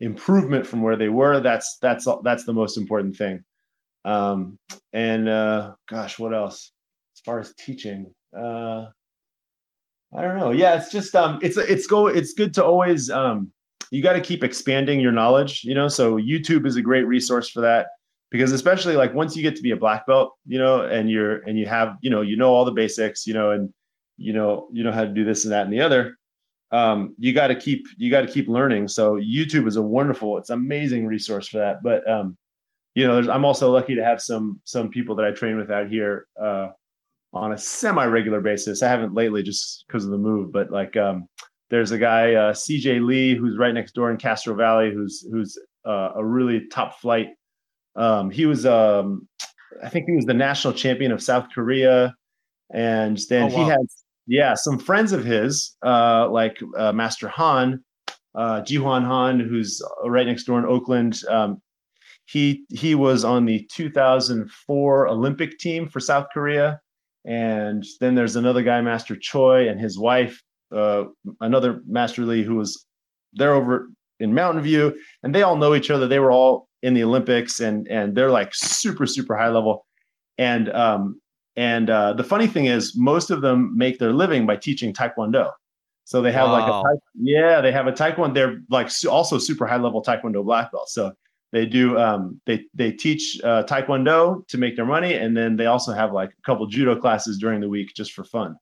[0.00, 3.42] improvement from where they were that's that's that's the most important thing
[4.06, 4.58] um,
[4.92, 6.72] and uh, gosh, what else?
[7.16, 8.86] As far as teaching, uh,
[10.16, 10.52] I don't know.
[10.52, 12.06] Yeah, it's just um, it's it's go.
[12.06, 13.52] It's good to always um,
[13.90, 15.64] you got to keep expanding your knowledge.
[15.64, 17.88] You know, so YouTube is a great resource for that
[18.30, 21.38] because especially like once you get to be a black belt, you know, and you're
[21.40, 23.72] and you have you know you know all the basics, you know, and
[24.16, 26.16] you know you know how to do this and that and the other
[26.72, 30.38] um, you got to keep you got to keep learning so youtube is a wonderful
[30.38, 32.36] it's amazing resource for that but um,
[32.96, 35.88] you know, I'm also lucky to have some some people that I train with out
[35.88, 36.68] here uh,
[37.34, 38.82] on a semi-regular basis.
[38.82, 41.28] I haven't lately just because of the move, but like um,
[41.68, 45.58] there's a guy uh, CJ Lee who's right next door in Castro Valley, who's who's
[45.84, 47.28] uh, a really top flight.
[47.96, 49.28] Um, he was, um,
[49.84, 52.14] I think, he was the national champion of South Korea,
[52.72, 53.64] and then oh, wow.
[53.64, 53.86] he had
[54.26, 57.84] yeah some friends of his uh, like uh, Master Han.
[58.34, 61.62] Uh, Jihuan Han, who's right next door in Oakland, um,
[62.26, 66.80] he he was on the 2004 Olympic team for South Korea,
[67.24, 70.42] and then there's another guy, Master Choi, and his wife,
[70.74, 71.04] uh,
[71.40, 72.84] another Master Lee, who was
[73.32, 73.88] there over
[74.20, 76.06] in Mountain View, and they all know each other.
[76.06, 79.86] They were all in the Olympics, and and they're like super super high level,
[80.36, 81.20] and um
[81.56, 85.50] and uh, the funny thing is, most of them make their living by teaching Taekwondo.
[86.04, 86.82] So they have wow.
[86.82, 88.34] like a yeah, they have a Taekwondo.
[88.34, 90.88] They're like also super high level Taekwondo black belt.
[90.88, 91.12] So
[91.56, 95.64] they do um, they they teach uh, taekwondo to make their money and then they
[95.64, 98.56] also have like a couple judo classes during the week just for fun.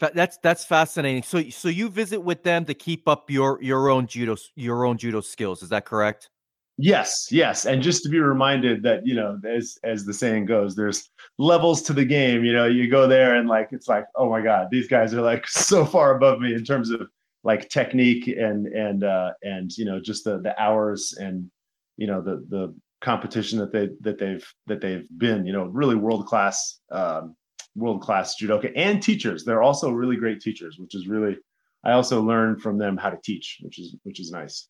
[0.00, 1.22] That's that's fascinating.
[1.22, 4.98] So so you visit with them to keep up your your own judo your own
[4.98, 6.30] judo skills is that correct?
[6.78, 7.64] Yes yes.
[7.64, 11.80] And just to be reminded that you know as as the saying goes there's levels
[11.82, 14.66] to the game you know you go there and like it's like oh my god
[14.72, 17.08] these guys are like so far above me in terms of
[17.44, 21.50] like technique and and uh, and you know just the the hours and
[21.96, 25.94] you know the the competition that they that they've that they've been you know really
[25.94, 27.36] world class um,
[27.76, 29.44] world class judoka and teachers.
[29.44, 31.36] They're also really great teachers which is really
[31.84, 34.68] I also learned from them how to teach which is which is nice.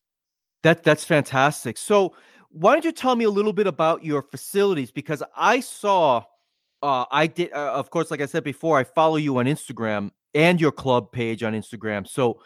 [0.63, 1.77] That that's fantastic.
[1.77, 2.13] So
[2.49, 4.91] why don't you tell me a little bit about your facilities?
[4.91, 6.23] Because I saw
[6.83, 10.11] uh, I did uh, of course like I said before I follow you on Instagram
[10.35, 12.39] and your club page on Instagram so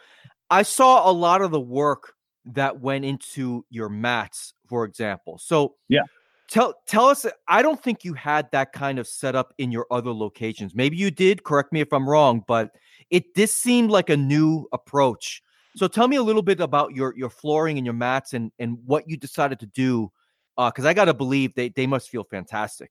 [0.50, 5.38] I saw a lot of the work that went into your mats, for example.
[5.38, 6.02] So yeah,
[6.48, 7.24] tell tell us.
[7.48, 10.74] I don't think you had that kind of setup in your other locations.
[10.74, 11.44] Maybe you did.
[11.44, 12.72] Correct me if I'm wrong, but
[13.10, 15.42] it this seemed like a new approach.
[15.76, 18.78] So tell me a little bit about your your flooring and your mats and and
[18.84, 20.10] what you decided to do.
[20.56, 22.90] Because uh, I got to believe they they must feel fantastic.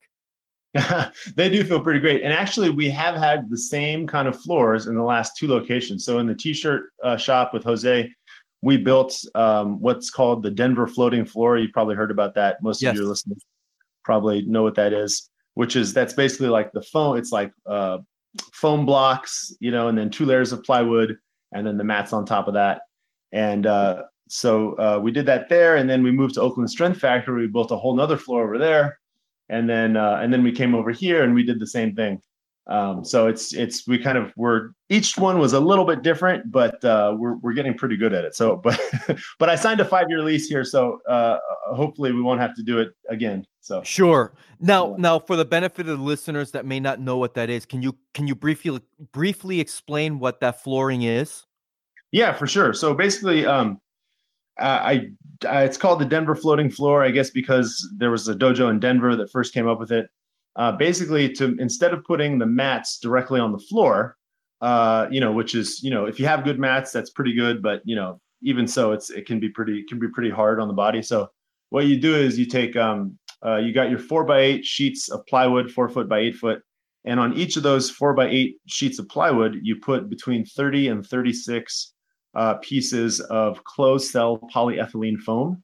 [1.36, 2.22] they do feel pretty great.
[2.22, 6.06] And actually, we have had the same kind of floors in the last two locations.
[6.06, 8.12] So in the t-shirt uh, shop with Jose,
[8.62, 11.58] we built um, what's called the Denver floating floor.
[11.58, 12.62] You probably heard about that.
[12.62, 12.92] Most yes.
[12.92, 13.44] of your listeners
[14.04, 17.18] probably know what that is, which is that's basically like the foam.
[17.18, 18.00] It's like uh,
[18.54, 21.18] foam blocks, you know, and then two layers of plywood,
[21.54, 22.82] and then the mats on top of that.
[23.32, 27.00] And uh, so uh, we did that there, and then we moved to Oakland Strength
[27.00, 27.42] Factory.
[27.42, 29.00] We built a whole nother floor over there,
[29.50, 32.22] and then uh, and then we came over here and we did the same thing.
[32.70, 36.52] Um, so it's it's we kind of were each one was a little bit different,
[36.52, 38.36] but uh, we're we're getting pretty good at it.
[38.36, 38.80] So, but
[39.40, 41.40] but I signed a five year lease here, so uh,
[41.74, 43.46] hopefully we won't have to do it again.
[43.62, 44.34] So sure.
[44.60, 47.66] Now now for the benefit of the listeners that may not know what that is,
[47.66, 48.80] can you can you briefly
[49.12, 51.48] briefly explain what that flooring is?
[52.12, 52.74] Yeah, for sure.
[52.74, 53.80] So basically, um,
[54.60, 55.10] I,
[55.46, 58.80] I it's called the Denver floating floor, I guess because there was a dojo in
[58.80, 60.10] Denver that first came up with it
[60.56, 64.18] uh, basically to instead of putting the mats directly on the floor,
[64.62, 67.62] uh, you know, which is you know if you have good mats, that's pretty good,
[67.62, 70.60] but you know even so, it's it can be pretty it can be pretty hard
[70.60, 71.02] on the body.
[71.02, 71.30] So
[71.70, 75.10] what you do is you take um, uh, you got your four by eight sheets
[75.10, 76.62] of plywood, four foot by eight foot,
[77.06, 80.90] and on each of those four by eight sheets of plywood, you put between 30
[80.90, 81.94] and 36
[82.36, 85.64] uh, pieces of closed cell polyethylene foam.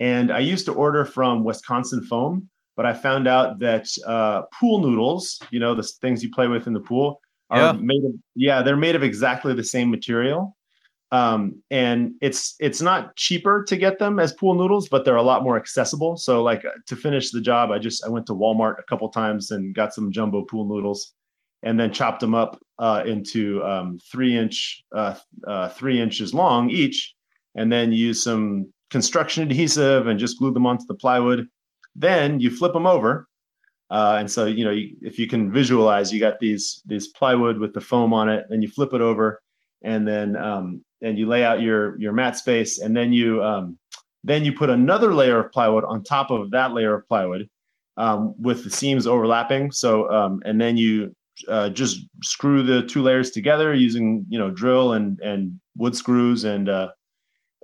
[0.00, 4.80] And I used to order from Wisconsin Foam, but I found out that uh, pool
[4.80, 7.20] noodles, you know, the things you play with in the pool,
[7.50, 7.80] are yeah.
[7.80, 10.56] made of yeah, they're made of exactly the same material.
[11.12, 15.22] Um, and it's it's not cheaper to get them as pool noodles, but they're a
[15.22, 16.16] lot more accessible.
[16.16, 19.50] So like to finish the job, I just I went to Walmart a couple times
[19.50, 21.12] and got some jumbo pool noodles,
[21.62, 25.14] and then chopped them up uh, into um, three inch uh,
[25.46, 27.14] uh, three inches long each,
[27.54, 31.46] and then use some construction adhesive and just glue them onto the plywood
[31.94, 33.28] then you flip them over.
[33.90, 37.58] Uh, and so, you know, you, if you can visualize, you got these these plywood
[37.58, 39.42] with the foam on it, then you flip it over,
[39.82, 43.78] and then um, and you lay out your your mat space, and then you um,
[44.24, 47.50] then you put another layer of plywood on top of that layer of plywood
[47.98, 49.70] um, with the seams overlapping.
[49.70, 51.14] So um, and then you
[51.48, 56.44] uh, just screw the two layers together using you know drill and and wood screws
[56.44, 56.88] and uh,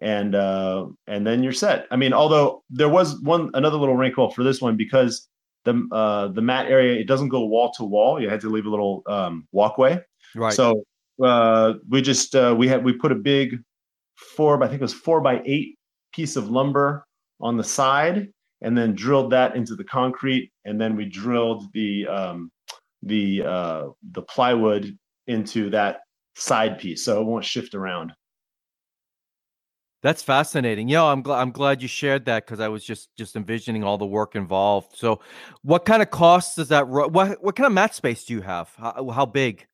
[0.00, 1.86] and uh, and then you're set.
[1.90, 5.28] I mean, although there was one another little wrinkle for this one because
[5.64, 8.20] the uh, the mat area it doesn't go wall to wall.
[8.20, 10.00] You had to leave a little um, walkway.
[10.34, 10.52] Right.
[10.52, 10.84] So
[11.22, 13.58] uh, we just uh, we had we put a big
[14.16, 15.78] four, I think it was four by eight
[16.12, 17.06] piece of lumber
[17.40, 18.28] on the side,
[18.62, 22.50] and then drilled that into the concrete, and then we drilled the um,
[23.02, 26.00] the uh, the plywood into that
[26.34, 28.12] side piece, so it won't shift around.
[30.00, 30.88] That's fascinating.
[30.88, 33.98] Yeah, I'm glad I'm glad you shared that because I was just just envisioning all
[33.98, 34.96] the work involved.
[34.96, 35.20] So,
[35.62, 36.86] what kind of costs does that?
[36.88, 38.70] What what kind of mat space do you have?
[38.76, 39.66] How, how big?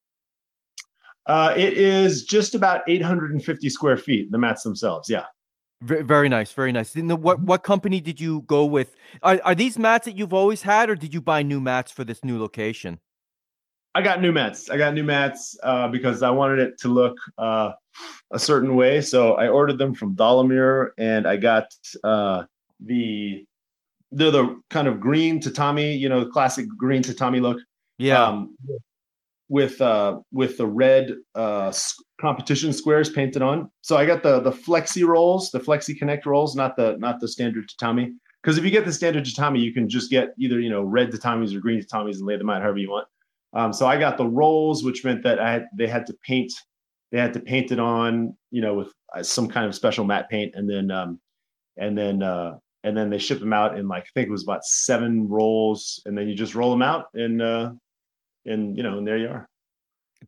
[1.26, 4.30] Uh, it is just about 850 square feet.
[4.30, 5.24] The mats themselves, yeah.
[5.80, 6.92] Very, very nice, very nice.
[6.92, 8.96] The, what what company did you go with?
[9.22, 12.04] Are, are these mats that you've always had, or did you buy new mats for
[12.04, 12.98] this new location?
[13.94, 14.70] I got new mats.
[14.70, 17.72] I got new mats uh, because I wanted it to look uh,
[18.32, 19.00] a certain way.
[19.00, 21.66] So I ordered them from Dollamur, and I got
[22.02, 22.44] uh,
[22.80, 23.44] the
[24.10, 27.58] they're the kind of green tatami, you know, classic green tatami look.
[27.98, 28.22] Yeah.
[28.22, 28.56] Um,
[29.50, 31.72] with uh with the red uh
[32.18, 33.70] competition squares painted on.
[33.82, 37.28] So I got the the flexi rolls, the flexi connect rolls, not the not the
[37.28, 38.14] standard tatami.
[38.42, 41.10] Because if you get the standard tatami, you can just get either you know red
[41.10, 43.06] tatamis or green tatamis and lay them out however you want.
[43.54, 46.52] Um, so I got the rolls, which meant that I had, they had to paint
[47.12, 50.28] they had to paint it on you know with uh, some kind of special matte
[50.28, 51.20] paint, and then um,
[51.76, 54.42] and then uh, and then they ship them out in like I think it was
[54.42, 57.70] about seven rolls, and then you just roll them out, and uh,
[58.46, 59.48] and you know, and there you are.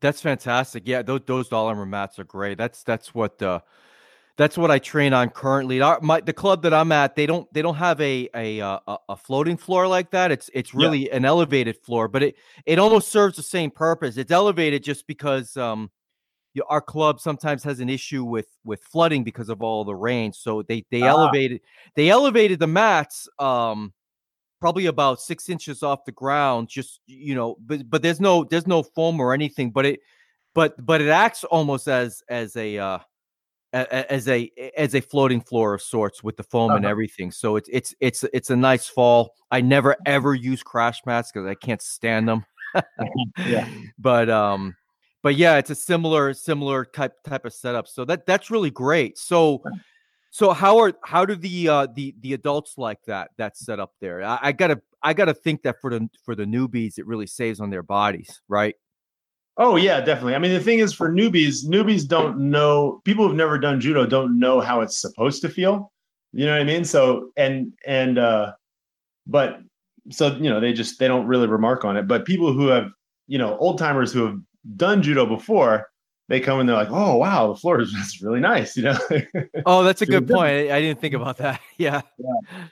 [0.00, 0.84] That's fantastic.
[0.86, 2.56] Yeah, those those Dollamur mats are great.
[2.56, 3.60] That's that's what uh,
[4.36, 5.80] that's what I train on currently.
[5.80, 8.78] Our, my the club that I'm at, they don't they don't have a a uh,
[8.86, 10.30] a, a floating floor like that.
[10.30, 11.16] It's it's really yeah.
[11.16, 14.16] an elevated floor, but it it almost serves the same purpose.
[14.16, 15.90] It's elevated just because um
[16.52, 20.32] you our club sometimes has an issue with with flooding because of all the rain.
[20.32, 21.08] So they they ah.
[21.08, 21.62] elevated
[21.94, 23.94] they elevated the mats um
[24.60, 26.68] probably about six inches off the ground.
[26.68, 29.70] Just you know, but but there's no there's no foam or anything.
[29.70, 30.00] But it
[30.54, 32.98] but but it acts almost as as a uh
[33.84, 36.76] as a as a floating floor of sorts with the foam uh-huh.
[36.78, 37.30] and everything.
[37.30, 39.34] So it's it's it's it's a nice fall.
[39.50, 42.44] I never ever use crash mats because I can't stand them.
[43.46, 43.68] yeah,
[43.98, 44.76] but um,
[45.22, 47.88] but yeah, it's a similar similar type type of setup.
[47.88, 49.18] So that that's really great.
[49.18, 49.62] So
[50.30, 54.22] so how are how do the uh the the adults like that that setup there?
[54.22, 57.60] I, I gotta I gotta think that for the for the newbies, it really saves
[57.60, 58.74] on their bodies, right?
[59.58, 60.34] Oh yeah, definitely.
[60.34, 63.00] I mean, the thing is, for newbies, newbies don't know.
[63.04, 65.92] People who've never done judo don't know how it's supposed to feel.
[66.32, 66.84] You know what I mean?
[66.84, 68.52] So and and uh,
[69.26, 69.60] but
[70.10, 72.06] so you know they just they don't really remark on it.
[72.06, 72.90] But people who have
[73.26, 74.38] you know old timers who have
[74.76, 75.88] done judo before,
[76.28, 78.76] they come and they're like, oh wow, the floor is really nice.
[78.76, 78.98] You know?
[79.64, 80.50] oh, that's a good point.
[80.50, 81.60] I, I didn't think about that.
[81.78, 82.00] Yeah.
[82.18, 82.64] yeah.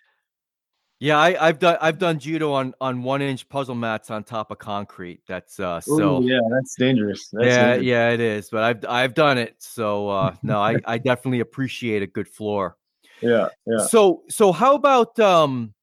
[1.00, 4.50] Yeah, I, have done I've done judo on on one inch puzzle mats on top
[4.50, 5.20] of concrete.
[5.26, 7.28] That's uh so Ooh, yeah, that's dangerous.
[7.32, 7.86] That's yeah, dangerous.
[7.86, 8.50] yeah, it is.
[8.50, 9.56] But I've I've done it.
[9.58, 12.76] So uh no, I, I definitely appreciate a good floor.
[13.20, 13.86] Yeah, yeah.
[13.86, 15.74] So so how about um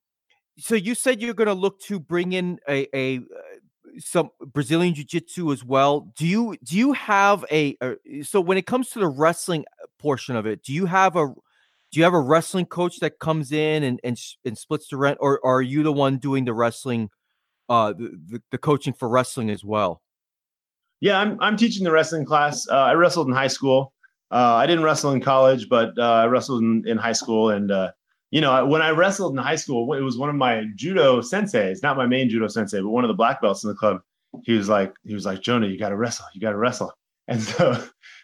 [0.57, 3.21] so you said you're gonna look to bring in a a uh,
[3.99, 6.11] some Brazilian jiu-jitsu as well.
[6.17, 9.65] Do you do you have a, a so when it comes to the wrestling
[9.99, 11.33] portion of it, do you have a
[11.91, 15.17] do you have a wrestling coach that comes in and and, and splits the rent,
[15.21, 17.09] or, or, are you the one doing the wrestling,
[17.69, 20.01] uh, the, the, coaching for wrestling as well?
[21.01, 22.67] Yeah, I'm I'm teaching the wrestling class.
[22.69, 23.93] Uh, I wrestled in high school.
[24.31, 27.49] Uh, I didn't wrestle in college, but uh, I wrestled in, in high school.
[27.49, 27.91] And uh,
[28.29, 31.83] you know, when I wrestled in high school, it was one of my judo senseis,
[31.83, 34.01] not my main judo sensei, but one of the black belts in the club.
[34.43, 36.93] He was like, he was like, Jonah, you got to wrestle, you got to wrestle.
[37.27, 37.81] And so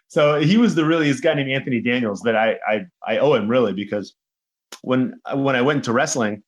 [0.08, 3.34] so he was the really this guy named Anthony Daniels that I I I owe
[3.34, 4.14] him really because
[4.82, 6.42] when when I went to wrestling,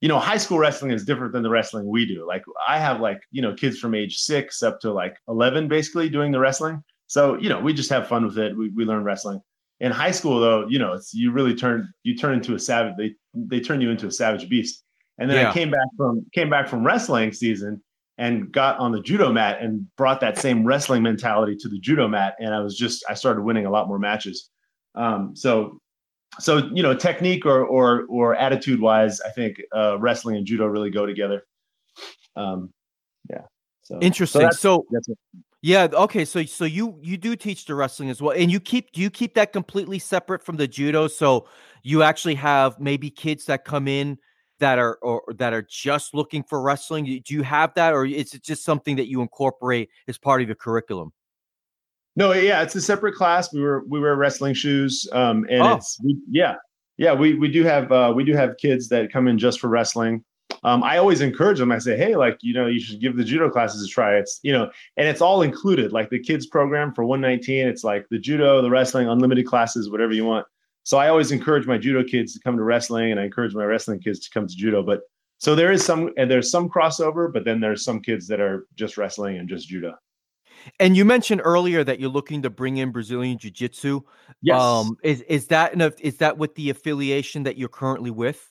[0.00, 2.26] you know, high school wrestling is different than the wrestling we do.
[2.26, 6.08] Like I have like you know kids from age six up to like eleven basically
[6.08, 6.82] doing the wrestling.
[7.06, 8.56] So you know we just have fun with it.
[8.56, 9.40] We we learn wrestling.
[9.80, 12.94] In high school though, you know, it's you really turn you turn into a savage.
[12.96, 14.82] They they turn you into a savage beast.
[15.18, 15.50] And then yeah.
[15.50, 17.82] I came back from came back from wrestling season
[18.16, 22.06] and got on the judo mat and brought that same wrestling mentality to the judo
[22.06, 22.36] mat.
[22.38, 24.50] And I was just, I started winning a lot more matches.
[24.94, 25.78] Um, so,
[26.38, 30.66] so, you know, technique or, or, or attitude wise, I think, uh, wrestling and judo
[30.66, 31.44] really go together.
[32.36, 32.70] Um,
[33.28, 33.42] yeah.
[33.82, 34.42] So interesting.
[34.42, 35.08] So, that's, so that's
[35.62, 35.88] yeah.
[35.92, 36.24] Okay.
[36.24, 38.36] So, so you, you do teach the wrestling as well.
[38.36, 41.08] And you keep, do you keep that completely separate from the judo?
[41.08, 41.46] So
[41.82, 44.18] you actually have maybe kids that come in,
[44.64, 47.04] that are or that are just looking for wrestling?
[47.04, 50.48] Do you have that, or is it just something that you incorporate as part of
[50.48, 51.12] your curriculum?
[52.16, 53.52] No, yeah, it's a separate class.
[53.52, 55.74] We were we wear wrestling shoes, um, and oh.
[55.74, 56.54] it's we, yeah,
[56.96, 57.12] yeah.
[57.12, 60.24] We we do have uh, we do have kids that come in just for wrestling.
[60.62, 61.70] Um, I always encourage them.
[61.70, 64.16] I say, hey, like you know, you should give the judo classes a try.
[64.16, 65.92] It's you know, and it's all included.
[65.92, 69.90] Like the kids program for one nineteen, it's like the judo, the wrestling, unlimited classes,
[69.90, 70.46] whatever you want.
[70.84, 73.64] So I always encourage my judo kids to come to wrestling, and I encourage my
[73.64, 74.82] wrestling kids to come to judo.
[74.82, 75.00] But
[75.38, 78.66] so there is some, and there's some crossover, but then there's some kids that are
[78.76, 79.94] just wrestling and just judo.
[80.80, 84.00] And you mentioned earlier that you're looking to bring in Brazilian Jiu Jitsu.
[84.40, 84.60] Yes.
[84.60, 85.94] Um, is is that enough?
[86.00, 88.48] Is that with the affiliation that you're currently with?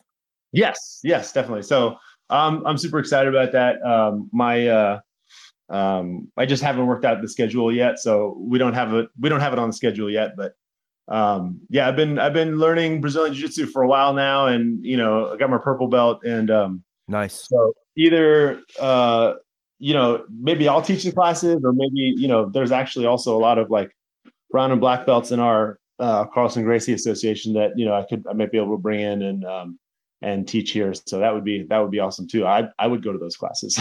[0.52, 1.00] Yes.
[1.04, 1.64] Yes, definitely.
[1.64, 1.98] So
[2.30, 3.82] um, I'm super excited about that.
[3.84, 5.00] Um, my uh,
[5.70, 9.10] um, I just haven't worked out the schedule yet, so we don't have it.
[9.20, 10.54] We don't have it on the schedule yet, but
[11.08, 14.84] um, yeah, I've been I've been learning Brazilian Jiu Jitsu for a while now, and
[14.86, 17.48] you know, I got my purple belt, and um, nice.
[17.48, 19.34] So either uh,
[19.80, 23.40] you know, maybe I'll teach the classes, or maybe you know, there's actually also a
[23.40, 23.96] lot of like
[24.50, 28.26] brown and black belts in our uh, Carlson Gracie Association that you know I could
[28.30, 29.80] I might be able to bring in and um,
[30.24, 30.94] and teach here.
[30.94, 32.48] So that would be that would be awesome too.
[32.48, 33.78] I I would go to those classes.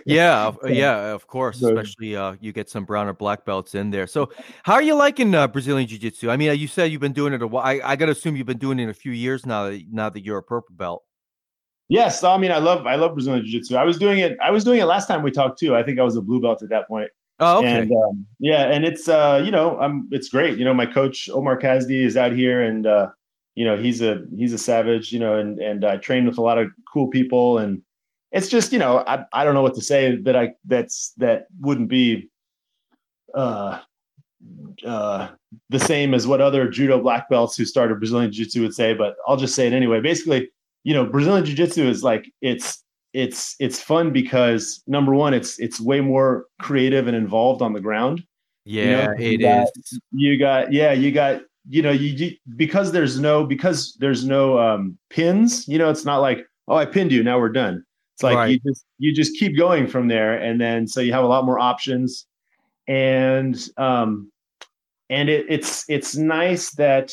[0.06, 1.60] yeah, yeah, of course.
[1.60, 4.06] So, Especially uh, you get some brown or black belts in there.
[4.06, 4.30] So
[4.62, 6.30] how are you liking uh, Brazilian Jiu Jitsu?
[6.30, 7.66] I mean, you said you've been doing it a while.
[7.66, 9.64] I, I got to assume you've been doing it a few years now.
[9.64, 11.02] That, now that you're a purple belt.
[11.88, 13.76] Yes, I mean I love I love Brazilian Jiu Jitsu.
[13.76, 14.38] I was doing it.
[14.42, 15.74] I was doing it last time we talked too.
[15.74, 17.10] I think I was a blue belt at that point.
[17.40, 17.80] Oh, okay.
[17.80, 20.56] And um, yeah, and it's uh, you know, I'm it's great.
[20.56, 23.08] You know, my coach Omar Kazdi is out here and uh,
[23.54, 26.42] you know he's a he's a savage you know and and I trained with a
[26.42, 27.58] lot of cool people.
[27.58, 27.82] And
[28.32, 31.46] it's just you know I, I don't know what to say that I that's that
[31.60, 32.28] wouldn't be
[33.34, 33.80] uh
[34.84, 35.28] uh
[35.68, 39.16] the same as what other judo black belts who started Brazilian jiu-jitsu would say but
[39.26, 40.00] I'll just say it anyway.
[40.00, 40.50] Basically
[40.84, 42.82] you know Brazilian jiu-jitsu is like it's
[43.12, 47.80] it's it's fun because number one it's it's way more creative and involved on the
[47.80, 48.22] ground.
[48.64, 50.00] Yeah you know, it got, is.
[50.12, 54.58] you got yeah you got you know, you, you because there's no because there's no
[54.58, 55.66] um, pins.
[55.68, 57.84] You know, it's not like oh, I pinned you, now we're done.
[58.14, 58.50] It's like right.
[58.50, 61.44] you just you just keep going from there, and then so you have a lot
[61.44, 62.26] more options,
[62.86, 64.30] and um,
[65.08, 67.12] and it, it's it's nice that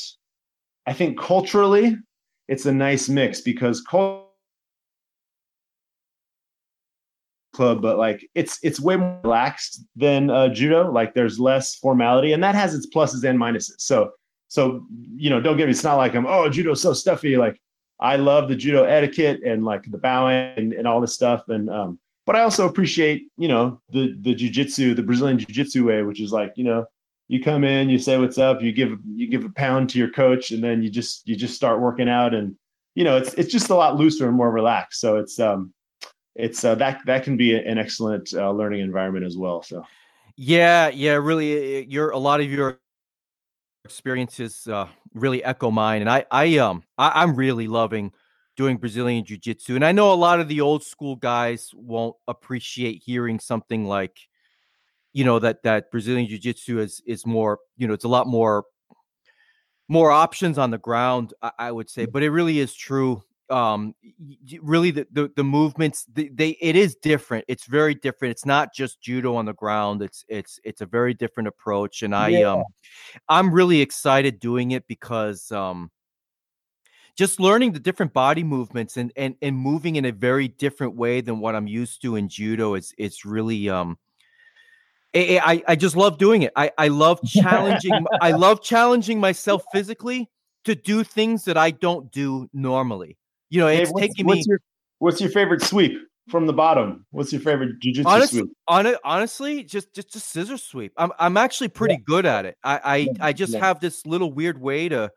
[0.86, 1.98] I think culturally
[2.48, 4.24] it's a nice mix because culture
[7.58, 10.91] club, but like it's it's way more relaxed than uh, judo.
[10.91, 13.80] Like there's less formality, and that has its pluses and minuses.
[13.80, 14.12] So
[14.48, 14.86] so
[15.16, 17.60] you know don't get me it's not like i'm oh judo's so stuffy like
[18.00, 21.70] i love the judo etiquette and like the bowing and, and all this stuff and
[21.70, 26.20] um but I also appreciate, you know, the the jujitsu, the Brazilian jiu-jitsu way, which
[26.20, 26.86] is like, you know,
[27.30, 30.12] you come in, you say what's up, you give you give a pound to your
[30.12, 32.54] coach, and then you just you just start working out, and
[32.95, 35.00] you know, it's it's just a lot looser and more relaxed.
[35.00, 35.74] So it's um,
[36.36, 39.64] it's uh, that that can be an excellent uh, learning environment as well.
[39.64, 39.86] So.
[40.36, 42.80] Yeah, yeah, really, you're a lot of your
[43.88, 48.12] experiences uh, really echo mine, and I, I, um, I, I'm really loving
[48.58, 49.76] doing Brazilian Jiu Jitsu.
[49.76, 54.18] And I know a lot of the old school guys won't appreciate hearing something like,
[55.14, 58.28] you know, that that Brazilian Jiu Jitsu is is more, you know, it's a lot
[58.28, 58.66] more
[59.88, 62.08] more options on the ground, I, I would say.
[62.08, 62.12] Mm.
[62.12, 63.24] But it really is true.
[63.50, 63.95] Um,
[64.62, 67.45] really, the, the the movements they, they it is different.
[67.48, 68.32] It's very different.
[68.32, 70.02] It's not just judo on the ground.
[70.02, 72.04] It's it's it's a very different approach.
[72.04, 72.52] And I yeah.
[72.54, 72.64] um,
[73.30, 75.91] I'm really excited doing it because um
[77.18, 81.22] just learning the different body movements and and and moving in a very different way
[81.22, 83.98] than what I'm used to in judo is it's really um
[85.16, 86.54] I, I just love doing it.
[86.56, 90.30] I, I love challenging I love challenging myself physically
[90.66, 93.18] to do things that I don't do normally.
[93.50, 94.60] You know, it's hey, what's, taking what's me your,
[95.00, 97.06] what's your favorite sweep from the bottom?
[97.12, 98.50] What's your favorite jiu-jitsu Honest, sweep?
[98.68, 100.93] On honestly, just just a scissor sweep.
[100.98, 102.06] I'm I'm actually pretty yeah.
[102.06, 102.58] good at it.
[102.64, 103.60] I I, I just yeah.
[103.60, 105.12] have this little weird way to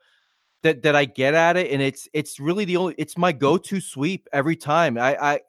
[0.63, 3.81] that that I get at it, and it's it's really the only it's my go-to
[3.81, 4.99] sweep every time.
[4.99, 5.41] I I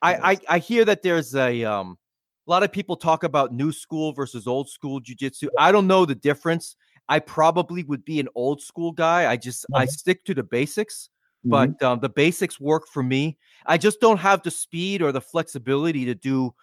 [0.00, 1.98] I, I, I hear that there's a um
[2.46, 5.48] a lot of people talk about new school versus old school jujitsu.
[5.58, 6.76] I don't know the difference.
[7.08, 9.30] I probably would be an old school guy.
[9.30, 9.82] I just mm-hmm.
[9.82, 11.10] I stick to the basics,
[11.46, 11.50] mm-hmm.
[11.50, 13.38] but um, the basics work for me.
[13.66, 16.54] I just don't have the speed or the flexibility to do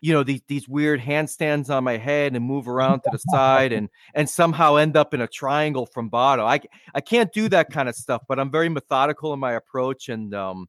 [0.00, 3.72] you know these these weird handstands on my head and move around to the side
[3.72, 6.46] and and somehow end up in a triangle from bottom.
[6.46, 6.60] I
[6.94, 10.34] I can't do that kind of stuff, but I'm very methodical in my approach and
[10.34, 10.68] um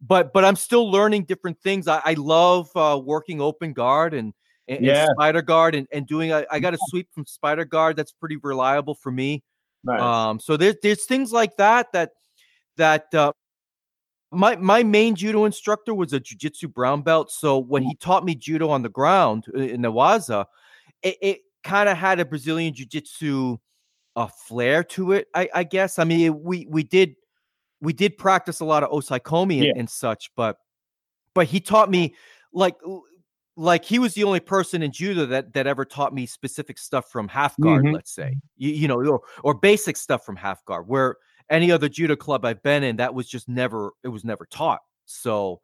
[0.00, 1.88] but but I'm still learning different things.
[1.88, 4.34] I, I love uh, working open guard and,
[4.68, 5.04] and, yeah.
[5.04, 8.12] and spider guard and, and doing I, I got a sweep from spider guard that's
[8.12, 9.42] pretty reliable for me.
[9.84, 10.00] Nice.
[10.00, 12.10] Um so there's there's things like that that
[12.76, 13.32] that uh,
[14.32, 18.34] my my main judo instructor was a jiu-jitsu brown belt so when he taught me
[18.34, 20.46] judo on the ground uh, in Newaza
[21.02, 23.56] it, it kind of had a brazilian jiu-jitsu
[24.16, 27.14] uh, flair to it I, I guess i mean we we did
[27.80, 29.70] we did practice a lot of osaekomi yeah.
[29.70, 30.56] and, and such but
[31.34, 32.14] but he taught me
[32.52, 32.76] like
[33.56, 37.10] like he was the only person in judo that that ever taught me specific stuff
[37.10, 37.94] from half guard mm-hmm.
[37.94, 41.16] let's say you, you know or, or basic stuff from half guard where
[41.50, 44.80] any other judo club I've been in, that was just never it was never taught.
[45.04, 45.60] So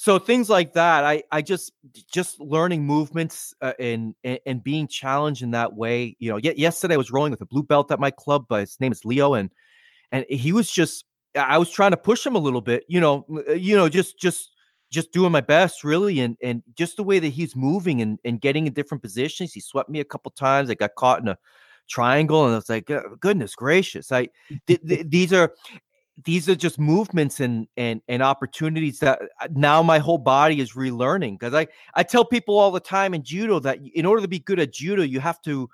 [0.00, 1.72] so things like that i i just
[2.10, 6.94] just learning movements uh, and, and, and being challenged in that way you know yesterday
[6.94, 9.34] i was rolling with a blue belt at my club but his name is leo
[9.34, 9.50] and
[10.12, 13.26] and he was just i was trying to push him a little bit you know
[13.48, 14.52] uh, you know just just
[14.90, 18.40] just doing my best really and and just the way that he's moving and and
[18.40, 21.36] getting in different positions he swept me a couple times i got caught in a
[21.88, 24.28] triangle and it's like goodness gracious i
[24.66, 25.52] th- th- these are
[26.24, 30.72] these are just movements and and and opportunities that uh, now my whole body is
[30.72, 34.28] relearning because i i tell people all the time in judo that in order to
[34.28, 35.68] be good at judo you have to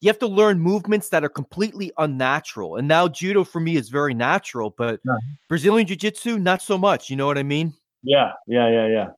[0.00, 3.88] you have to learn movements that are completely unnatural and now judo for me is
[3.88, 5.16] very natural but yeah.
[5.48, 7.72] brazilian jiu-jitsu not so much you know what i mean
[8.02, 9.08] yeah yeah yeah yeah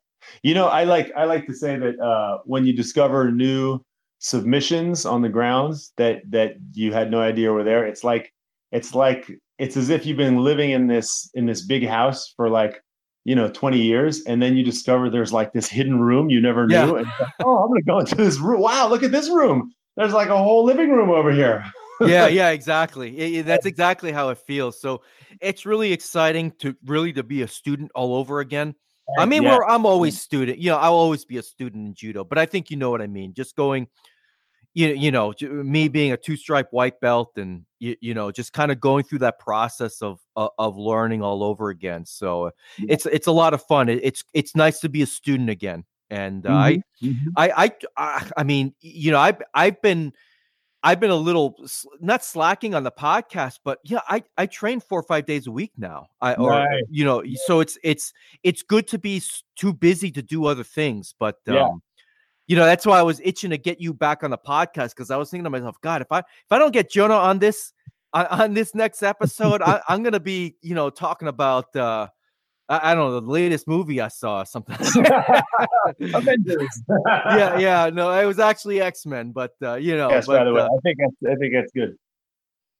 [0.42, 3.80] you know i like i like to say that uh when you discover new
[4.22, 7.84] submissions on the grounds that that you had no idea were there.
[7.84, 8.32] It's like
[8.70, 12.48] it's like it's as if you've been living in this in this big house for
[12.48, 12.82] like
[13.24, 16.66] you know 20 years and then you discover there's like this hidden room you never
[16.66, 16.82] knew yeah.
[16.82, 18.60] and like, oh i'm gonna go into this room.
[18.60, 19.72] Wow look at this room.
[19.96, 21.64] There's like a whole living room over here.
[22.00, 23.16] Yeah yeah exactly.
[23.16, 24.80] It, it, that's exactly how it feels.
[24.80, 25.02] So
[25.40, 28.74] it's really exciting to really to be a student all over again.
[29.16, 29.58] I mean yeah.
[29.68, 30.20] i'm always mm-hmm.
[30.22, 32.90] student you know i'll always be a student in judo but i think you know
[32.90, 33.34] what i mean.
[33.34, 33.86] Just going
[34.74, 38.52] you, you know me being a two stripe white belt and you, you know just
[38.52, 43.06] kind of going through that process of uh, of learning all over again so it's
[43.06, 46.50] it's a lot of fun it's it's nice to be a student again and uh,
[46.50, 47.06] mm-hmm.
[47.06, 47.28] Mm-hmm.
[47.36, 50.12] I, I i i mean you know i've i've been
[50.84, 51.54] I've been a little
[52.00, 55.52] not slacking on the podcast, but yeah, I I train four or five days a
[55.52, 56.08] week now.
[56.20, 56.82] I or right.
[56.90, 58.12] you know, so it's it's
[58.42, 59.22] it's good to be
[59.54, 61.68] too busy to do other things, but um, yeah
[62.46, 65.10] you know that's why I was itching to get you back on the podcast because
[65.10, 67.72] I was thinking to myself, God, if I if I don't get Jonah on this
[68.12, 72.08] on, on this next episode, I, am gonna be you know talking about uh
[72.68, 74.76] I, I, don't know the latest movie I saw something.
[76.14, 76.82] Avengers.
[77.06, 80.44] yeah, yeah, no, it was actually X Men, but uh, you know, yes, but, by
[80.44, 81.96] the way, uh, I think that's, I think that's good.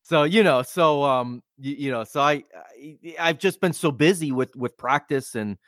[0.04, 3.90] So you know, so um, you, you know, so I, I I've just been so
[3.90, 5.58] busy with with practice and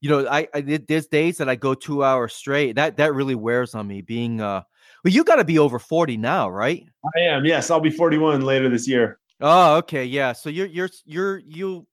[0.00, 2.74] you know, I, I there's days that I go two hours straight.
[2.76, 4.00] That that really wears on me.
[4.00, 4.62] Being uh,
[5.04, 6.86] well, you got to be over forty now, right?
[7.16, 7.44] I am.
[7.44, 9.18] Yes, I'll be forty one later this year.
[9.40, 10.32] Oh, okay, yeah.
[10.32, 11.86] So you're you're you're you.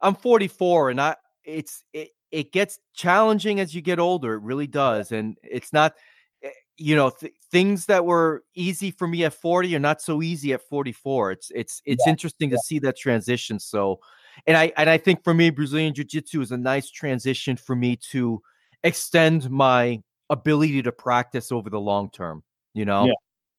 [0.00, 4.34] I'm 44, and I it's it it gets challenging as you get older.
[4.34, 5.94] It really does, and it's not
[6.42, 10.22] eh, you know th- things that were easy for me at 40 are not so
[10.22, 12.10] easy at 44 it's it's it's yeah.
[12.10, 12.56] interesting yeah.
[12.56, 14.00] to see that transition so
[14.46, 17.96] and i and i think for me brazilian jiu-jitsu is a nice transition for me
[17.96, 18.40] to
[18.84, 22.42] extend my ability to practice over the long term
[22.74, 23.12] you know yeah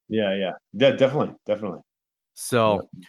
[0.09, 1.79] yeah yeah, yeah definitely definitely
[2.33, 3.05] so yeah.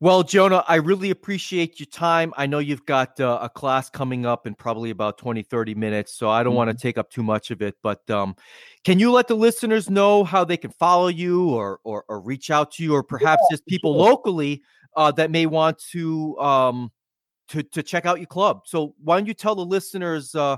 [0.00, 2.32] Well, Jonah, I really appreciate your time.
[2.36, 6.14] I know you've got uh, a class coming up in probably about 20, 30 minutes,
[6.14, 6.56] so I don't mm-hmm.
[6.58, 7.74] want to take up too much of it.
[7.82, 8.36] But um,
[8.84, 12.48] can you let the listeners know how they can follow you or, or, or reach
[12.48, 14.08] out to you, or perhaps yeah, just people sure.
[14.08, 14.62] locally
[14.96, 16.92] uh, that may want to, um,
[17.48, 18.62] to, to check out your club?
[18.66, 20.56] So why don't you tell the listeners uh,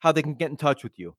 [0.00, 1.14] how they can get in touch with you?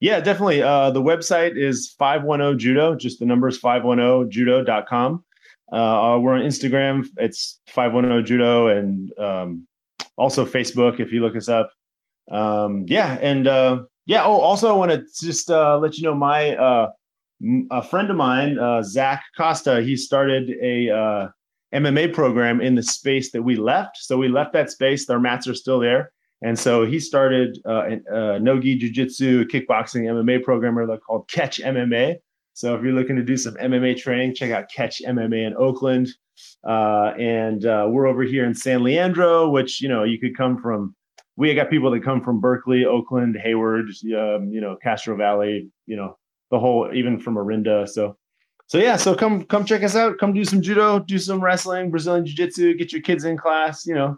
[0.00, 0.62] Yeah, definitely.
[0.62, 5.24] Uh, the website is 510 Judo, just the numbers 510judo.com.
[5.72, 7.06] Uh, we're on Instagram.
[7.16, 9.66] It's 510 Judo and um,
[10.16, 11.70] also Facebook if you look us up.
[12.30, 13.18] Um, yeah.
[13.20, 14.24] And uh, yeah.
[14.24, 16.90] Oh, also, I want to just uh, let you know my uh,
[17.70, 21.28] a friend of mine, uh, Zach Costa, he started a uh,
[21.74, 23.98] MMA program in the space that we left.
[23.98, 25.08] So we left that space.
[25.10, 26.12] Our mats are still there.
[26.42, 32.16] And so he started uh, a, a no-gi jiu-jitsu, kickboxing MMA program called Catch MMA.
[32.52, 36.08] So if you're looking to do some MMA training, check out Catch MMA in Oakland.
[36.66, 40.60] Uh, and uh, we're over here in San Leandro, which you know you could come
[40.60, 40.94] from.
[41.36, 45.96] We got people that come from Berkeley, Oakland, Hayward, um, you know, Castro Valley, you
[45.96, 46.16] know,
[46.52, 47.88] the whole, even from Orinda.
[47.88, 48.16] So,
[48.66, 50.18] so yeah, so come come check us out.
[50.18, 52.74] Come do some judo, do some wrestling, Brazilian jiu jitsu.
[52.74, 54.16] Get your kids in class, you know,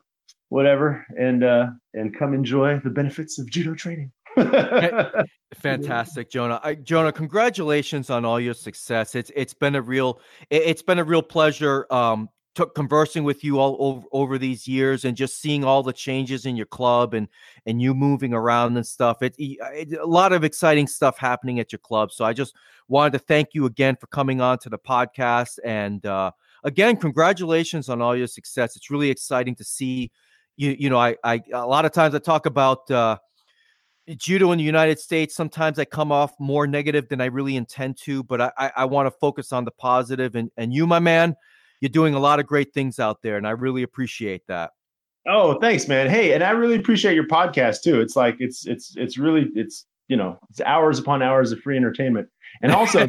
[0.49, 4.12] whatever, and uh, and come enjoy the benefits of judo training.
[5.55, 6.61] Fantastic, Jonah.
[6.62, 9.14] I, Jonah, congratulations on all your success.
[9.14, 10.20] It's it's been a real
[10.51, 14.66] it, has been a real pleasure um to, conversing with you all over, over these
[14.66, 17.28] years and just seeing all the changes in your club and
[17.66, 19.22] and you moving around and stuff.
[19.22, 22.12] It, it a lot of exciting stuff happening at your club.
[22.12, 22.54] So I just
[22.88, 26.30] wanted to thank you again for coming on to the podcast and uh
[26.64, 28.76] again congratulations on all your success.
[28.76, 30.11] It's really exciting to see
[30.57, 33.18] you you know I I a lot of times I talk about uh
[34.16, 37.96] judo in the United States, sometimes I come off more negative than I really intend
[38.04, 40.36] to, but I, I, I want to focus on the positive.
[40.36, 41.34] And, and you, my man,
[41.81, 44.70] you're doing a lot of great things out there, and I really appreciate that.
[45.29, 46.09] Oh, thanks, man.
[46.09, 48.01] Hey, and I really appreciate your podcast too.
[48.01, 51.77] It's like it's it's it's really it's you know it's hours upon hours of free
[51.77, 52.29] entertainment.
[52.62, 53.07] And also,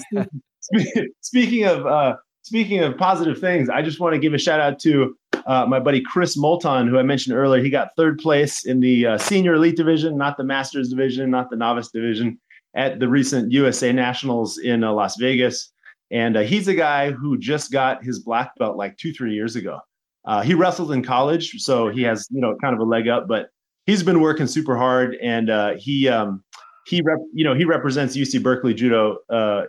[1.21, 4.79] speaking of uh, speaking of positive things, I just want to give a shout out
[4.79, 5.15] to
[5.47, 9.05] uh, my buddy Chris Moulton, who I mentioned earlier, he got third place in the
[9.05, 12.37] uh, senior elite division, not the masters division, not the novice division,
[12.75, 15.71] at the recent USA Nationals in uh, Las Vegas.
[16.11, 19.55] And uh, he's a guy who just got his black belt like two, three years
[19.55, 19.79] ago.
[20.25, 23.27] Uh, he wrestled in college, so he has you know kind of a leg up,
[23.27, 23.49] but
[23.85, 26.43] he's been working super hard, and uh, he um,
[26.85, 29.17] he rep, you know he represents UC Berkeley judo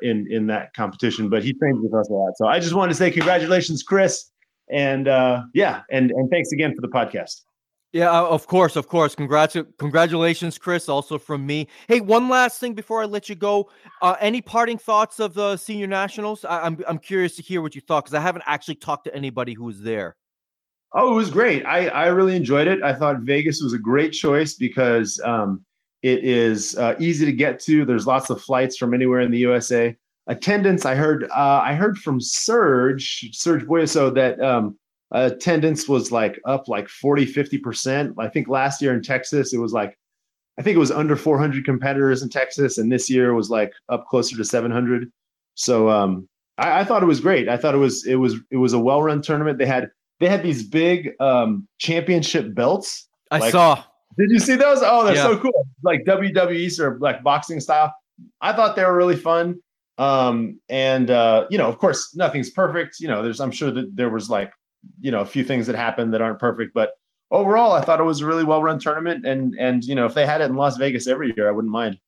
[0.02, 2.32] in in that competition, but he trains with us a lot.
[2.36, 4.30] So I just wanted to say congratulations, Chris
[4.70, 7.42] and uh, yeah, and and thanks again for the podcast.
[7.92, 9.14] Yeah, uh, of course, of course.
[9.14, 10.88] Congrats, congratulations, Chris.
[10.88, 11.68] Also from me.
[11.86, 13.70] Hey, one last thing before I let you go.
[14.02, 16.44] Uh, any parting thoughts of the senior nationals?
[16.44, 19.04] I, am I'm, I'm curious to hear what you thought because I haven't actually talked
[19.04, 20.16] to anybody who was there.
[20.92, 21.64] Oh, it was great.
[21.64, 22.82] I I really enjoyed it.
[22.82, 25.64] I thought Vegas was a great choice because um,
[26.02, 27.84] it is uh, easy to get to.
[27.84, 29.96] There's lots of flights from anywhere in the USA
[30.28, 34.78] attendance i heard uh, i heard from serge serge boyaso that um,
[35.10, 39.72] attendance was like up like 40 50% i think last year in texas it was
[39.72, 39.98] like
[40.58, 44.06] i think it was under 400 competitors in texas and this year was like up
[44.06, 45.10] closer to 700
[45.58, 47.48] so um, I, I, thought it was great.
[47.48, 49.58] I thought it was it was it was a well-run tournament.
[49.58, 49.90] They had
[50.20, 53.08] they had these big um, championship belts.
[53.32, 53.82] I like, saw.
[54.16, 54.78] did you see those?
[54.82, 55.24] Oh they're yeah.
[55.24, 55.66] so cool.
[55.82, 57.92] Like wwe or like boxing style.
[58.40, 59.60] I thought they were really fun.
[59.98, 63.00] Um, and uh, you know, of course, nothing's perfect.
[63.00, 64.52] You know, there's I'm sure that there was like,
[65.00, 66.92] you know, a few things that happened that aren't perfect, but
[67.30, 69.26] overall, I thought it was a really well run tournament.
[69.26, 71.72] And and you know, if they had it in Las Vegas every year, I wouldn't
[71.72, 71.98] mind.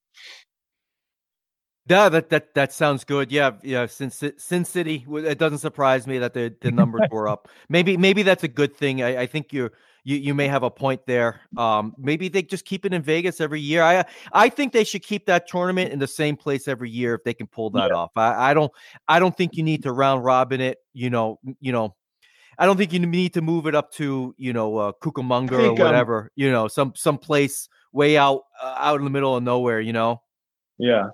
[1.89, 3.33] Yeah, that that that sounds good.
[3.33, 3.87] Yeah, yeah.
[3.87, 7.49] Since Sin City, it doesn't surprise me that the the numbers were up.
[7.69, 9.03] Maybe maybe that's a good thing.
[9.03, 9.73] I, I think you're
[10.05, 11.41] you you may have a point there.
[11.57, 13.83] Um, maybe they just keep it in Vegas every year.
[13.83, 17.25] I I think they should keep that tournament in the same place every year if
[17.25, 17.97] they can pull that yeah.
[17.97, 18.11] off.
[18.15, 18.71] I, I don't
[19.09, 20.79] I don't think you need to round robin it.
[20.93, 21.97] You know you know.
[22.59, 25.79] I don't think you need to move it up to you know uh, Cucamonga think,
[25.79, 26.23] or um whatever.
[26.23, 29.81] Um, you know some some place way out uh, out in the middle of nowhere.
[29.81, 30.23] You know.
[30.79, 31.09] Yeah.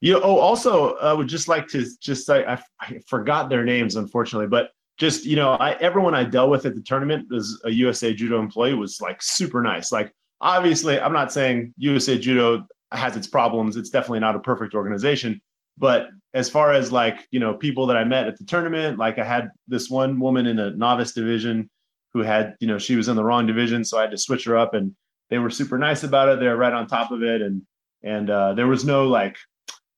[0.00, 3.64] You know, oh, also, I would just like to just say I, I forgot their
[3.64, 7.58] names, unfortunately, but just you know, I everyone I dealt with at the tournament as
[7.64, 9.90] a USA Judo employee was like super nice.
[9.92, 13.76] Like, obviously, I'm not saying USA Judo has its problems.
[13.76, 15.40] It's definitely not a perfect organization,
[15.78, 19.18] but as far as like you know, people that I met at the tournament, like
[19.18, 21.70] I had this one woman in a novice division
[22.12, 24.44] who had you know she was in the wrong division, so I had to switch
[24.44, 24.94] her up, and
[25.30, 26.40] they were super nice about it.
[26.40, 27.62] They're right on top of it, and
[28.02, 29.36] and uh, there was no like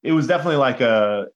[0.03, 1.27] it was definitely like a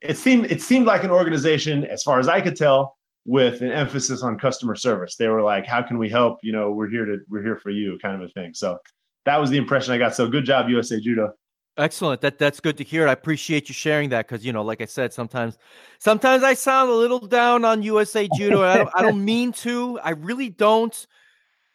[0.00, 3.72] it seemed it seemed like an organization as far as i could tell with an
[3.72, 5.16] emphasis on customer service.
[5.16, 6.38] They were like how can we help?
[6.42, 8.54] You know we're here to we're here for you kind of a thing.
[8.54, 8.78] So
[9.24, 10.14] that was the impression i got.
[10.14, 11.32] So good job usa judo
[11.76, 14.80] excellent that that's good to hear i appreciate you sharing that because you know like
[14.80, 15.58] i said sometimes
[15.98, 19.98] sometimes i sound a little down on usa judo I, don't, I don't mean to
[20.00, 21.06] i really don't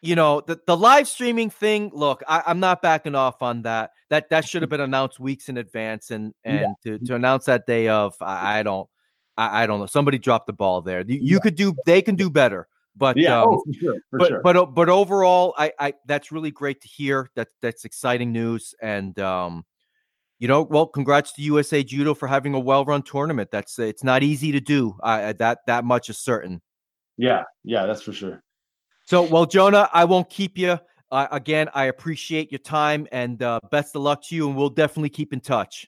[0.00, 3.90] you know the, the live streaming thing look I, i'm not backing off on that
[4.10, 6.98] that that should have been announced weeks in advance, and and yeah.
[6.98, 8.88] to, to announce that day of, I, I don't,
[9.36, 9.86] I, I, don't know.
[9.86, 11.02] Somebody dropped the ball there.
[11.02, 11.38] You, you yeah.
[11.38, 12.68] could do, they can do better.
[12.96, 14.40] But yeah, um, oh, for sure, for but sure.
[14.42, 17.30] but but overall, I, I that's really great to hear.
[17.36, 19.64] That that's exciting news, and um,
[20.40, 23.50] you know, well, congrats to USA Judo for having a well-run tournament.
[23.52, 24.96] That's it's not easy to do.
[25.02, 26.62] Uh, that that much is certain.
[27.18, 28.42] Yeah, yeah, that's for sure.
[29.04, 30.80] So, well, Jonah, I won't keep you.
[31.12, 34.70] Uh, again, I appreciate your time and uh, best of luck to you, and we'll
[34.70, 35.86] definitely keep in touch.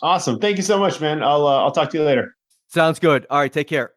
[0.00, 0.38] Awesome.
[0.38, 1.22] Thank you so much, man.
[1.22, 2.36] I'll uh, I'll talk to you later.
[2.68, 3.26] Sounds good.
[3.30, 3.92] All right, take care.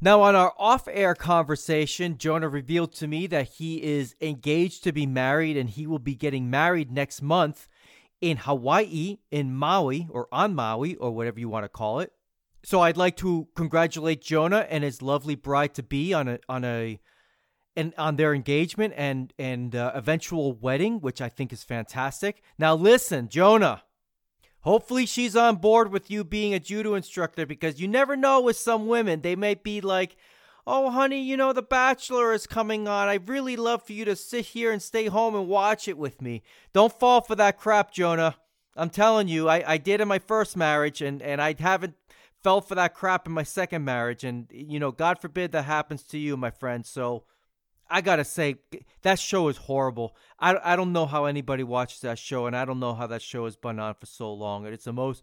[0.00, 4.92] Now, on our off air conversation, Jonah revealed to me that he is engaged to
[4.92, 7.68] be married and he will be getting married next month
[8.20, 12.12] in Hawaii, in Maui, or on Maui, or whatever you want to call it.
[12.64, 16.64] So I'd like to congratulate Jonah and his lovely bride to be on a on
[16.64, 17.00] a
[17.76, 22.42] and on their engagement and and uh, eventual wedding, which I think is fantastic.
[22.58, 23.82] Now listen, Jonah.
[24.60, 28.56] Hopefully she's on board with you being a judo instructor because you never know with
[28.56, 29.20] some women.
[29.20, 30.16] They may be like,
[30.66, 33.08] "Oh, honey, you know The Bachelor is coming on.
[33.08, 36.22] I'd really love for you to sit here and stay home and watch it with
[36.22, 36.42] me."
[36.72, 38.36] Don't fall for that crap, Jonah.
[38.76, 41.94] I'm telling you, I, I did in my first marriage and, and I haven't
[42.42, 44.24] fell for that crap in my second marriage.
[44.24, 46.84] And, you know, God forbid that happens to you, my friend.
[46.84, 47.24] So
[47.88, 48.56] I gotta say
[49.02, 50.16] that show is horrible.
[50.38, 53.22] I, I don't know how anybody watches that show, and I don't know how that
[53.22, 54.66] show has been on for so long.
[54.66, 55.22] It's the most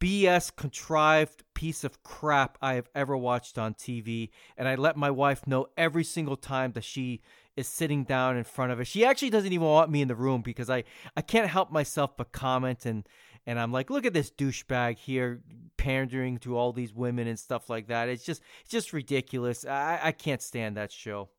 [0.00, 5.10] BS contrived piece of crap I have ever watched on TV, and I let my
[5.10, 7.20] wife know every single time that she
[7.56, 8.86] is sitting down in front of it.
[8.86, 10.84] She actually doesn't even want me in the room because I
[11.16, 13.08] I can't help myself but comment and
[13.46, 15.40] and I'm like, look at this douchebag here
[15.76, 18.08] pandering to all these women and stuff like that.
[18.08, 19.64] It's just it's just ridiculous.
[19.64, 21.30] I I can't stand that show.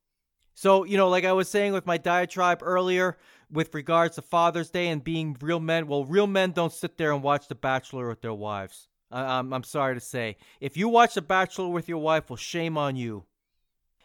[0.59, 3.17] So, you know, like I was saying with my diatribe earlier
[3.51, 7.11] with regards to Father's Day and being real men, well, real men don't sit there
[7.11, 8.87] and watch The Bachelor with their wives.
[9.11, 10.37] I- I'm, I'm sorry to say.
[10.59, 13.25] If you watch The Bachelor with your wife, well, shame on you.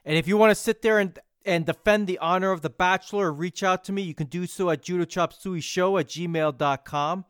[0.05, 3.31] And if you want to sit there and and defend the honor of The Bachelor,
[3.31, 4.01] reach out to me.
[4.01, 7.25] You can do so at judochopsuey at gmail.com.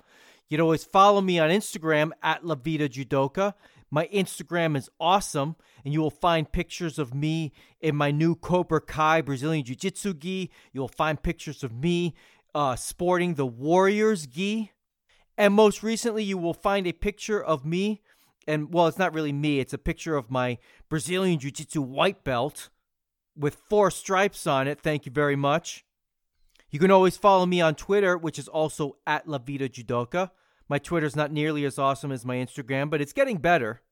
[0.49, 3.55] You can always follow me on Instagram at La Vida Judoka.
[3.95, 8.81] My Instagram is awesome, and you will find pictures of me in my new Cobra
[8.81, 10.51] Kai Brazilian Jiu Jitsu gi.
[10.73, 12.17] You'll find pictures of me
[12.57, 14.73] uh, sporting the Warriors gi.
[15.39, 18.03] And most recently, you will find a picture of me,
[18.49, 22.25] and well, it's not really me, it's a picture of my Brazilian Jiu Jitsu white
[22.25, 22.71] belt
[23.37, 24.81] with four stripes on it.
[24.81, 25.85] Thank you very much.
[26.69, 30.33] You can always follow me on Twitter, which is also at La Vida Judoka.
[30.69, 33.83] My Twitter's not nearly as awesome as my Instagram, but it's getting better.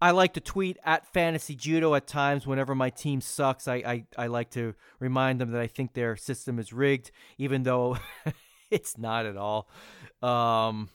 [0.00, 3.66] I like to tweet at fantasy judo at times whenever my team sucks.
[3.66, 7.64] I, I, I like to remind them that I think their system is rigged, even
[7.64, 7.98] though
[8.70, 9.68] it's not at all.
[10.22, 10.88] Um,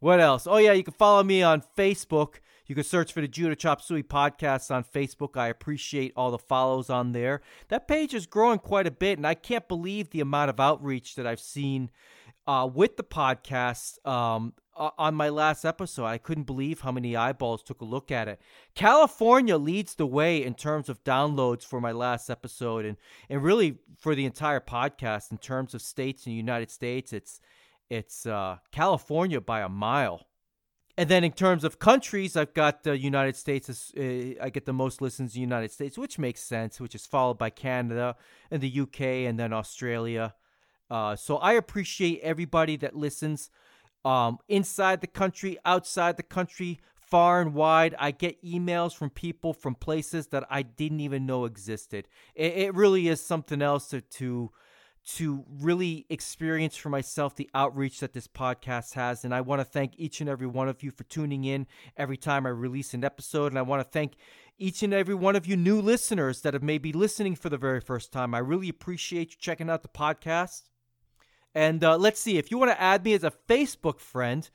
[0.00, 0.46] what else?
[0.46, 2.36] Oh, yeah, you can follow me on Facebook.
[2.66, 5.36] You can search for the Judo Chop Suey podcast on Facebook.
[5.36, 7.42] I appreciate all the follows on there.
[7.68, 11.14] That page is growing quite a bit, and I can't believe the amount of outreach
[11.14, 11.90] that I've seen
[12.46, 16.06] uh, with the podcast um, on my last episode.
[16.06, 18.40] I couldn't believe how many eyeballs took a look at it.
[18.74, 22.96] California leads the way in terms of downloads for my last episode, and
[23.28, 27.12] and really for the entire podcast in terms of states in the United States.
[27.12, 27.40] It's
[27.90, 30.26] it's uh, California by a mile.
[30.98, 33.92] And then in terms of countries, I've got the United States.
[33.94, 34.00] Uh,
[34.40, 36.80] I get the most listens in the United States, which makes sense.
[36.80, 38.16] Which is followed by Canada
[38.50, 40.34] and the UK, and then Australia.
[40.90, 43.50] Uh, so I appreciate everybody that listens
[44.06, 47.94] um, inside the country, outside the country, far and wide.
[47.98, 52.06] I get emails from people from places that I didn't even know existed.
[52.36, 54.52] It, it really is something else to, to
[55.08, 59.24] to really experience for myself the outreach that this podcast has.
[59.24, 62.16] And I want to thank each and every one of you for tuning in every
[62.16, 63.52] time I release an episode.
[63.52, 64.14] And I want to thank
[64.58, 67.80] each and every one of you new listeners that have maybe listening for the very
[67.80, 68.34] first time.
[68.34, 70.62] I really appreciate you checking out the podcast.
[71.56, 74.46] And uh, let's see, if you want to add me as a Facebook friend,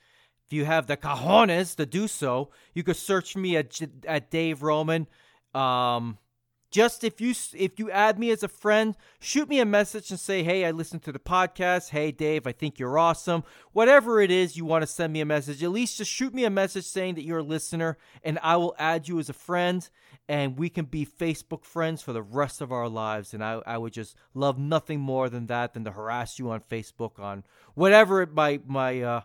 [0.46, 3.76] if you have the cajones to do so, you could search me at,
[4.06, 5.08] at Dave Roman.
[5.52, 6.18] Um,
[6.70, 10.18] just if you if you add me as a friend, shoot me a message and
[10.18, 11.90] say, "Hey, I listened to the podcast.
[11.90, 13.42] Hey, Dave, I think you're awesome."
[13.72, 16.44] Whatever it is you want to send me a message, at least just shoot me
[16.44, 19.86] a message saying that you're a listener, and I will add you as a friend,
[20.28, 23.34] and we can be Facebook friends for the rest of our lives.
[23.34, 26.60] And I, I would just love nothing more than that than to harass you on
[26.60, 27.44] Facebook on
[27.74, 29.20] whatever it my my uh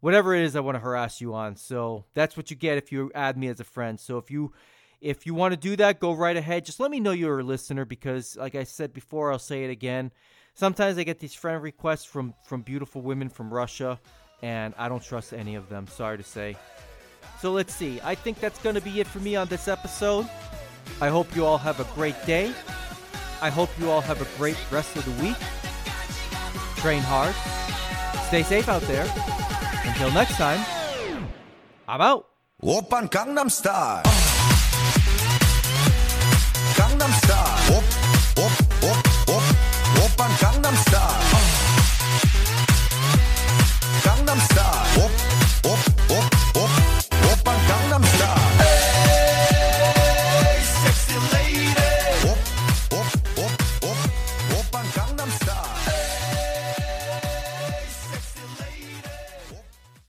[0.00, 1.56] whatever it is I want to harass you on.
[1.56, 3.98] So that's what you get if you add me as a friend.
[3.98, 4.52] So if you
[5.00, 6.64] if you want to do that, go right ahead.
[6.64, 9.70] Just let me know you're a listener because, like I said before, I'll say it
[9.70, 10.10] again.
[10.54, 14.00] Sometimes I get these friend requests from from beautiful women from Russia,
[14.42, 15.86] and I don't trust any of them.
[15.86, 16.56] Sorry to say.
[17.46, 18.00] So let's see.
[18.02, 20.26] I think that's going to be it for me on this episode.
[21.00, 22.52] I hope you all have a great day.
[23.40, 25.38] I hope you all have a great rest of the week.
[26.82, 27.36] Train hard.
[28.26, 29.06] Stay safe out there.
[29.86, 30.58] Until next time,
[31.86, 32.26] I'm out.
[32.64, 34.02] Oppan Gangnam Style.
[36.74, 37.76] Gangnam Style.
[37.78, 37.86] Op,
[38.42, 38.54] op,
[38.90, 38.98] op,
[39.36, 39.44] op.
[40.02, 41.05] Oppan Gangnam Style.